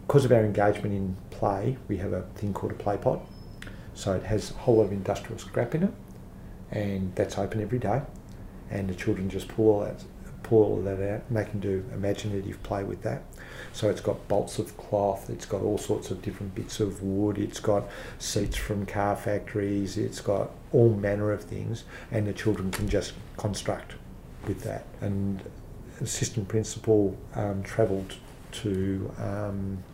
Because 0.06 0.24
of 0.24 0.33
our 0.33 0.44
engagement 0.44 0.94
in 0.94 1.16
play, 1.30 1.76
we 1.88 1.96
have 1.98 2.12
a 2.12 2.22
thing 2.35 2.52
called 2.52 2.72
a 2.72 2.76
play 2.76 2.96
pot. 2.96 3.20
So 3.94 4.12
it 4.14 4.22
has 4.24 4.50
a 4.50 4.54
whole 4.54 4.76
lot 4.76 4.85
of 4.85 4.92
industrial 4.92 5.38
scrap 5.38 5.74
in 5.74 5.85
it, 5.85 5.92
and 6.70 7.14
that's 7.14 7.38
open 7.38 7.61
every 7.61 7.78
day. 7.78 8.02
And 8.70 8.88
the 8.88 8.94
children 8.94 9.28
just 9.28 9.48
pull 9.48 9.68
all 9.68 9.80
that, 9.80 10.02
pull 10.50 10.64
all 10.64 10.78
of 10.78 10.84
that 10.84 11.00
out, 11.00 11.22
and 11.28 11.36
they 11.36 11.44
can 11.44 11.60
do 11.60 11.84
imaginative 11.94 12.60
play 12.64 12.82
with 12.82 13.02
that. 13.02 13.22
So 13.72 13.88
it's 13.88 14.00
got 14.00 14.26
bolts 14.26 14.58
of 14.58 14.76
cloth, 14.76 15.30
it's 15.30 15.46
got 15.46 15.62
all 15.62 15.78
sorts 15.78 16.10
of 16.10 16.20
different 16.22 16.56
bits 16.56 16.80
of 16.80 17.04
wood, 17.04 17.38
it's 17.38 17.60
got 17.60 17.84
seats 18.18 18.56
from 18.56 18.84
car 18.84 19.14
factories, 19.14 19.96
it's 19.96 20.20
got 20.20 20.50
all 20.72 20.90
manner 20.90 21.30
of 21.30 21.44
things, 21.44 21.84
and 22.10 22.26
the 22.26 22.32
children 22.32 22.72
can 22.72 22.88
just 22.88 23.12
construct 23.36 23.94
with 24.48 24.62
that. 24.62 24.86
And 25.00 25.40
assistant 26.00 26.48
principal 26.48 27.16
um, 27.34 27.62
travelled 27.62 28.16
to 28.52 29.12
um, 29.18 29.84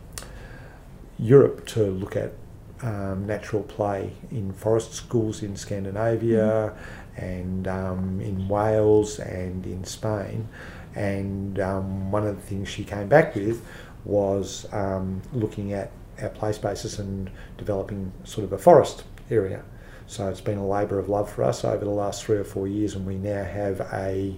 Europe 1.19 1.67
to 1.67 1.83
look 1.83 2.15
at 2.15 2.33
um, 2.81 3.27
natural 3.27 3.63
play 3.63 4.13
in 4.31 4.53
forest 4.53 4.93
schools 4.93 5.43
in 5.43 5.55
Scandinavia 5.55 6.73
mm-hmm. 6.73 7.06
And 7.17 7.67
um, 7.67 8.21
in 8.21 8.47
Wales 8.47 9.19
and 9.19 9.65
in 9.65 9.83
Spain. 9.83 10.47
And 10.95 11.59
um, 11.59 12.11
one 12.11 12.25
of 12.25 12.35
the 12.35 12.41
things 12.41 12.69
she 12.69 12.83
came 12.83 13.07
back 13.07 13.35
with 13.35 13.63
was 14.05 14.65
um, 14.71 15.21
looking 15.33 15.73
at 15.73 15.91
our 16.21 16.29
play 16.29 16.51
spaces 16.51 16.99
and 16.99 17.29
developing 17.57 18.11
sort 18.23 18.45
of 18.45 18.53
a 18.53 18.57
forest 18.57 19.03
area. 19.29 19.63
So 20.07 20.29
it's 20.29 20.41
been 20.41 20.57
a 20.57 20.65
labour 20.65 20.99
of 20.99 21.09
love 21.09 21.29
for 21.29 21.43
us 21.43 21.65
over 21.65 21.83
the 21.83 21.91
last 21.91 22.23
three 22.23 22.37
or 22.37 22.45
four 22.45 22.67
years, 22.67 22.95
and 22.95 23.05
we 23.05 23.15
now 23.15 23.43
have 23.43 23.81
a. 23.93 24.37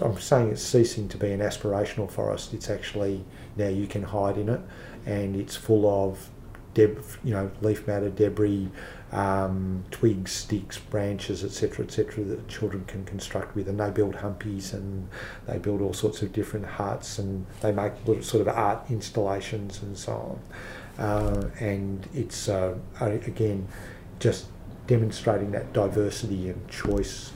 I'm 0.00 0.18
saying 0.18 0.50
it's 0.50 0.62
ceasing 0.62 1.08
to 1.08 1.16
be 1.16 1.32
an 1.32 1.40
aspirational 1.40 2.10
forest. 2.10 2.52
It's 2.52 2.68
actually 2.68 3.24
now 3.56 3.68
you 3.68 3.86
can 3.86 4.02
hide 4.02 4.36
in 4.36 4.48
it, 4.48 4.60
and 5.06 5.36
it's 5.36 5.56
full 5.56 5.86
of 5.86 6.28
deb, 6.74 7.02
you 7.22 7.32
know, 7.32 7.50
leaf 7.60 7.86
matter, 7.86 8.08
debris, 8.08 8.70
um, 9.12 9.84
twigs, 9.90 10.32
sticks, 10.32 10.78
branches, 10.78 11.44
etc., 11.44 11.84
etc., 11.84 12.24
that 12.24 12.48
children 12.48 12.84
can 12.86 13.04
construct 13.04 13.54
with. 13.54 13.68
And 13.68 13.78
they 13.78 13.90
build 13.90 14.16
humpies 14.16 14.72
and 14.72 15.08
they 15.46 15.58
build 15.58 15.82
all 15.82 15.92
sorts 15.92 16.22
of 16.22 16.32
different 16.32 16.66
huts 16.66 17.18
and 17.18 17.46
they 17.60 17.72
make 17.72 17.92
little 18.06 18.22
sort 18.22 18.46
of 18.46 18.48
art 18.48 18.90
installations 18.90 19.82
and 19.82 19.96
so 19.96 20.12
on. 20.12 20.40
Uh, 20.98 21.50
and 21.60 22.08
it's 22.14 22.48
uh, 22.48 22.76
again 23.00 23.66
just 24.18 24.46
demonstrating 24.86 25.50
that 25.52 25.72
diversity 25.72 26.48
and 26.48 26.68
choice 26.68 27.32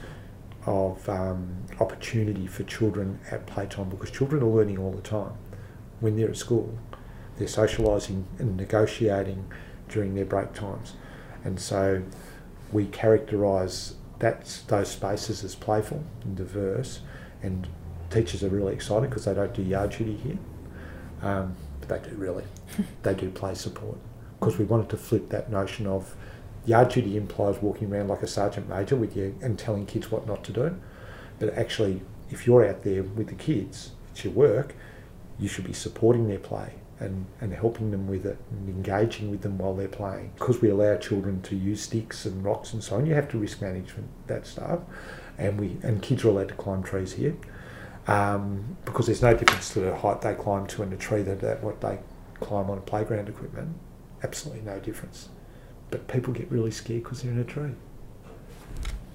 of 0.67 1.09
um, 1.09 1.49
opportunity 1.81 2.47
for 2.47 2.65
children 2.65 3.19
at 3.31 3.47
playtime 3.47 3.89
because 3.89 4.11
children 4.11 4.43
are 4.43 4.47
learning 4.47 4.79
all 4.79 4.91
the 4.91 5.01
time 5.03 5.33
when 6.01 6.17
they're 6.17 6.29
at 6.29 6.37
school. 6.37 6.77
They're 7.37 7.49
socialising 7.49 8.25
and 8.39 8.57
negotiating 8.57 9.51
during 9.89 10.15
their 10.15 10.25
break 10.25 10.53
times 10.53 10.95
and 11.47 11.61
so 11.61 12.03
we 12.73 12.87
characterise 12.87 13.95
that 14.19 14.63
those 14.67 14.89
spaces 14.91 15.45
as 15.45 15.55
playful 15.55 16.03
and 16.25 16.37
diverse, 16.37 17.03
and 17.41 17.69
teachers 18.11 18.43
are 18.43 18.49
really 18.49 18.75
excited 18.75 19.09
because 19.09 19.27
they 19.27 19.35
don't 19.35 19.55
do 19.55 19.63
yard 19.63 19.91
duty 19.91 20.17
here, 20.17 20.39
um, 21.23 21.55
but 21.79 21.89
they 22.03 22.11
do 22.11 22.17
really. 22.17 22.43
they 23.05 23.15
do 23.15 23.31
play 23.31 23.55
support 23.55 23.97
because 24.41 24.59
we 24.59 24.65
wanted 24.65 24.89
to 24.89 24.97
flip 24.97 25.29
that 25.29 25.53
notion 25.53 25.87
of 25.87 26.17
yard 26.65 26.89
duty 26.89 27.17
implies 27.17 27.63
walking 27.63 27.93
around 27.93 28.09
like 28.09 28.23
a 28.23 28.27
sergeant 28.27 28.69
major 28.69 28.97
with 28.97 29.17
you 29.17 29.37
and 29.41 29.57
telling 29.57 29.87
kids 29.87 30.11
what 30.11 30.27
not 30.27 30.43
to 30.43 30.53
do, 30.53 30.77
but 31.39 31.57
actually, 31.57 32.03
if 32.31 32.45
you're 32.45 32.69
out 32.69 32.83
there 32.83 33.05
with 33.05 33.29
the 33.29 33.35
kids, 33.35 33.93
it's 34.11 34.25
your 34.25 34.33
work. 34.33 34.75
You 35.39 35.47
should 35.47 35.65
be 35.65 35.75
supporting 35.75 36.27
their 36.27 36.41
play 36.41 36.73
and, 36.99 37.27
and 37.41 37.53
helping 37.53 37.91
them 37.91 38.07
with 38.07 38.25
it 38.25 38.39
and 38.51 38.69
engaging 38.69 39.31
with 39.31 39.43
them 39.43 39.59
while 39.59 39.75
they're 39.75 39.89
playing. 39.89 40.33
Because 40.39 40.61
we 40.61 40.71
allow 40.71 40.97
children 40.97 41.43
to 41.43 41.57
use 41.57 41.83
sticks 41.83 42.25
and 42.25 42.45
rocks 42.45 42.73
and 42.73 42.83
so 42.83 42.97
on, 42.97 43.07
you 43.07 43.15
have 43.15 43.29
to 43.31 43.39
risk 43.39 43.61
manage 43.61 43.93
that 44.27 44.47
stuff. 44.47 44.81
And 45.39 45.61
we 45.61 45.77
and 45.83 46.03
kids 46.03 46.25
are 46.25 46.29
allowed 46.29 46.49
to 46.49 46.55
climb 46.55 46.83
trees 46.83 47.15
here. 47.15 47.37
Um, 48.07 48.77
because 48.85 49.07
there's 49.07 49.23
no 49.23 49.35
difference 49.35 49.73
to 49.73 49.81
the 49.81 49.97
height 49.97 50.23
they 50.23 50.35
climb 50.35 50.67
to 50.69 50.83
in 50.85 50.93
a 50.93 50.97
tree 50.97 51.23
than 51.23 51.39
that 51.39 51.63
what 51.63 51.81
they 51.81 51.99
climb 52.41 52.71
on 52.71 52.79
a 52.79 52.83
playground 52.83 53.29
equipment. 53.29 53.77
Absolutely 54.23 54.63
no 54.63 54.79
difference. 54.79 55.29
But 55.91 56.09
people 56.09 56.33
get 56.33 56.51
really 56.51 56.71
scared 56.71 57.03
because 57.03 57.23
they're 57.23 57.33
in 57.33 57.39
a 57.39 57.45
tree. 57.45 57.73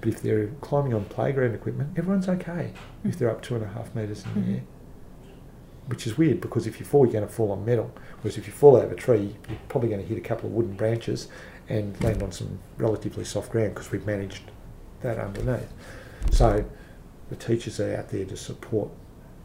But 0.00 0.08
if 0.08 0.22
they're 0.22 0.48
climbing 0.60 0.94
on 0.94 1.04
playground 1.06 1.54
equipment, 1.54 1.96
everyone's 1.96 2.28
okay 2.28 2.72
if 3.04 3.18
they're 3.18 3.30
up 3.30 3.40
two 3.40 3.54
and 3.54 3.64
a 3.64 3.68
half 3.68 3.94
metres 3.94 4.24
in 4.24 4.34
the 4.34 4.40
mm-hmm. 4.40 4.54
air 4.54 4.62
which 5.86 6.06
is 6.06 6.16
weird 6.16 6.40
because 6.40 6.66
if 6.66 6.78
you 6.78 6.86
fall, 6.86 7.04
you're 7.04 7.12
going 7.12 7.26
to 7.26 7.32
fall 7.32 7.50
on 7.50 7.64
metal. 7.64 7.90
Whereas 8.20 8.38
if 8.38 8.46
you 8.46 8.52
fall 8.52 8.76
out 8.76 8.84
of 8.84 8.92
a 8.92 8.96
tree, 8.96 9.36
you're 9.48 9.58
probably 9.68 9.88
going 9.88 10.00
to 10.00 10.06
hit 10.06 10.18
a 10.18 10.20
couple 10.20 10.48
of 10.48 10.54
wooden 10.54 10.74
branches 10.74 11.28
and 11.68 12.00
land 12.02 12.22
on 12.22 12.32
some 12.32 12.58
relatively 12.76 13.24
soft 13.24 13.50
ground 13.50 13.74
because 13.74 13.90
we've 13.90 14.06
managed 14.06 14.42
that 15.00 15.18
underneath. 15.18 15.72
So 16.30 16.64
the 17.30 17.36
teachers 17.36 17.80
are 17.80 17.96
out 17.96 18.10
there 18.10 18.24
to 18.24 18.36
support 18.36 18.90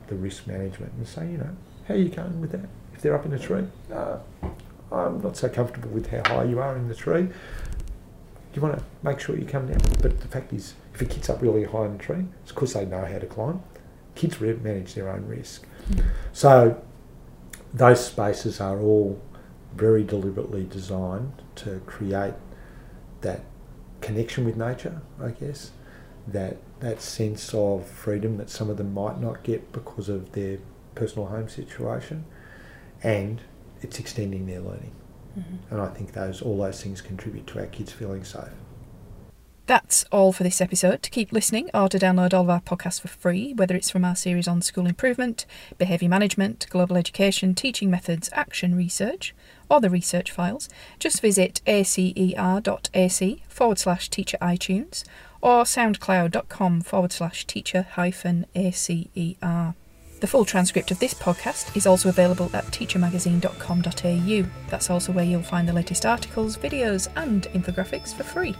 the 0.07 0.15
risk 0.15 0.47
management 0.47 0.93
and 0.93 1.07
say, 1.07 1.29
you 1.31 1.37
know, 1.37 1.55
how 1.87 1.93
are 1.93 1.97
you 1.97 2.09
going 2.09 2.39
with 2.41 2.51
that? 2.51 2.69
If 2.93 3.01
they're 3.01 3.15
up 3.15 3.25
in 3.25 3.33
a 3.33 3.39
tree, 3.39 3.65
uh, 3.93 4.17
I'm 4.91 5.21
not 5.21 5.37
so 5.37 5.49
comfortable 5.49 5.89
with 5.89 6.07
how 6.07 6.23
high 6.25 6.43
you 6.45 6.59
are 6.59 6.75
in 6.75 6.87
the 6.87 6.95
tree. 6.95 7.27
You 8.53 8.61
want 8.61 8.77
to 8.77 8.83
make 9.03 9.19
sure 9.19 9.37
you 9.37 9.45
come 9.45 9.67
down. 9.67 9.79
But 10.01 10.19
the 10.19 10.27
fact 10.27 10.53
is, 10.53 10.73
if 10.93 11.01
a 11.01 11.05
kid's 11.05 11.29
up 11.29 11.41
really 11.41 11.63
high 11.63 11.85
in 11.85 11.97
the 11.97 12.03
tree, 12.03 12.25
it's 12.41 12.51
because 12.51 12.73
they 12.73 12.85
know 12.85 13.05
how 13.05 13.19
to 13.19 13.25
climb. 13.25 13.61
Kids 14.15 14.39
manage 14.39 14.95
their 14.95 15.09
own 15.09 15.27
risk. 15.27 15.67
So 16.33 16.81
those 17.73 18.05
spaces 18.05 18.59
are 18.59 18.79
all 18.79 19.21
very 19.75 20.03
deliberately 20.03 20.65
designed 20.65 21.41
to 21.55 21.81
create 21.85 22.33
that 23.21 23.41
connection 24.01 24.45
with 24.45 24.57
nature, 24.57 25.01
I 25.21 25.31
guess, 25.31 25.71
that 26.27 26.57
that 26.79 27.01
sense 27.01 27.53
of 27.53 27.87
freedom 27.87 28.37
that 28.37 28.49
some 28.49 28.69
of 28.69 28.77
them 28.77 28.93
might 28.93 29.19
not 29.19 29.43
get 29.43 29.71
because 29.71 30.09
of 30.09 30.33
their 30.33 30.59
personal 30.95 31.27
home 31.27 31.49
situation, 31.49 32.25
and 33.01 33.41
it's 33.81 33.99
extending 33.99 34.45
their 34.45 34.59
learning. 34.59 34.93
Mm-hmm. 35.37 35.73
And 35.73 35.81
I 35.81 35.87
think 35.87 36.13
those 36.13 36.41
all 36.41 36.57
those 36.57 36.81
things 36.81 37.01
contribute 37.01 37.47
to 37.47 37.59
our 37.59 37.67
kids 37.67 37.91
feeling 37.91 38.23
safe. 38.23 38.49
That's 39.67 40.05
all 40.13 40.31
for 40.31 40.43
this 40.43 40.61
episode. 40.61 41.03
To 41.03 41.09
keep 41.09 41.33
listening 41.33 41.69
or 41.73 41.89
to 41.89 41.99
download 41.99 42.33
all 42.33 42.43
of 42.43 42.49
our 42.49 42.61
podcasts 42.61 43.01
for 43.01 43.09
free, 43.09 43.53
whether 43.53 43.75
it's 43.75 43.89
from 43.89 44.05
our 44.05 44.15
series 44.15 44.47
on 44.47 44.61
school 44.61 44.87
improvement, 44.87 45.45
behaviour 45.77 46.07
management, 46.07 46.67
global 46.69 46.95
education, 46.95 47.53
teaching 47.53 47.91
methods, 47.91 48.29
action 48.31 48.75
research, 48.75 49.35
or 49.69 49.81
the 49.81 49.89
research 49.89 50.31
files, 50.31 50.69
just 50.99 51.21
visit 51.21 51.59
acer.ac 51.67 53.43
forward 53.49 53.77
slash 53.77 54.09
teacher 54.09 54.37
iTunes 54.41 55.03
or 55.41 55.63
soundcloud.com 55.63 56.81
forward 56.81 57.11
slash 57.11 57.45
teacher 57.45 57.87
hyphen 57.91 58.45
acer. 58.55 59.03
The 60.19 60.27
full 60.27 60.45
transcript 60.45 60.91
of 60.91 60.99
this 60.99 61.13
podcast 61.13 61.75
is 61.75 61.85
also 61.85 62.07
available 62.07 62.49
at 62.53 62.63
teachermagazine.com.au. 62.67 64.69
That's 64.69 64.89
also 64.89 65.11
where 65.11 65.25
you'll 65.25 65.43
find 65.43 65.67
the 65.67 65.73
latest 65.73 66.05
articles, 66.05 66.57
videos, 66.57 67.09
and 67.17 67.43
infographics 67.53 68.15
for 68.15 68.23
free. 68.23 68.55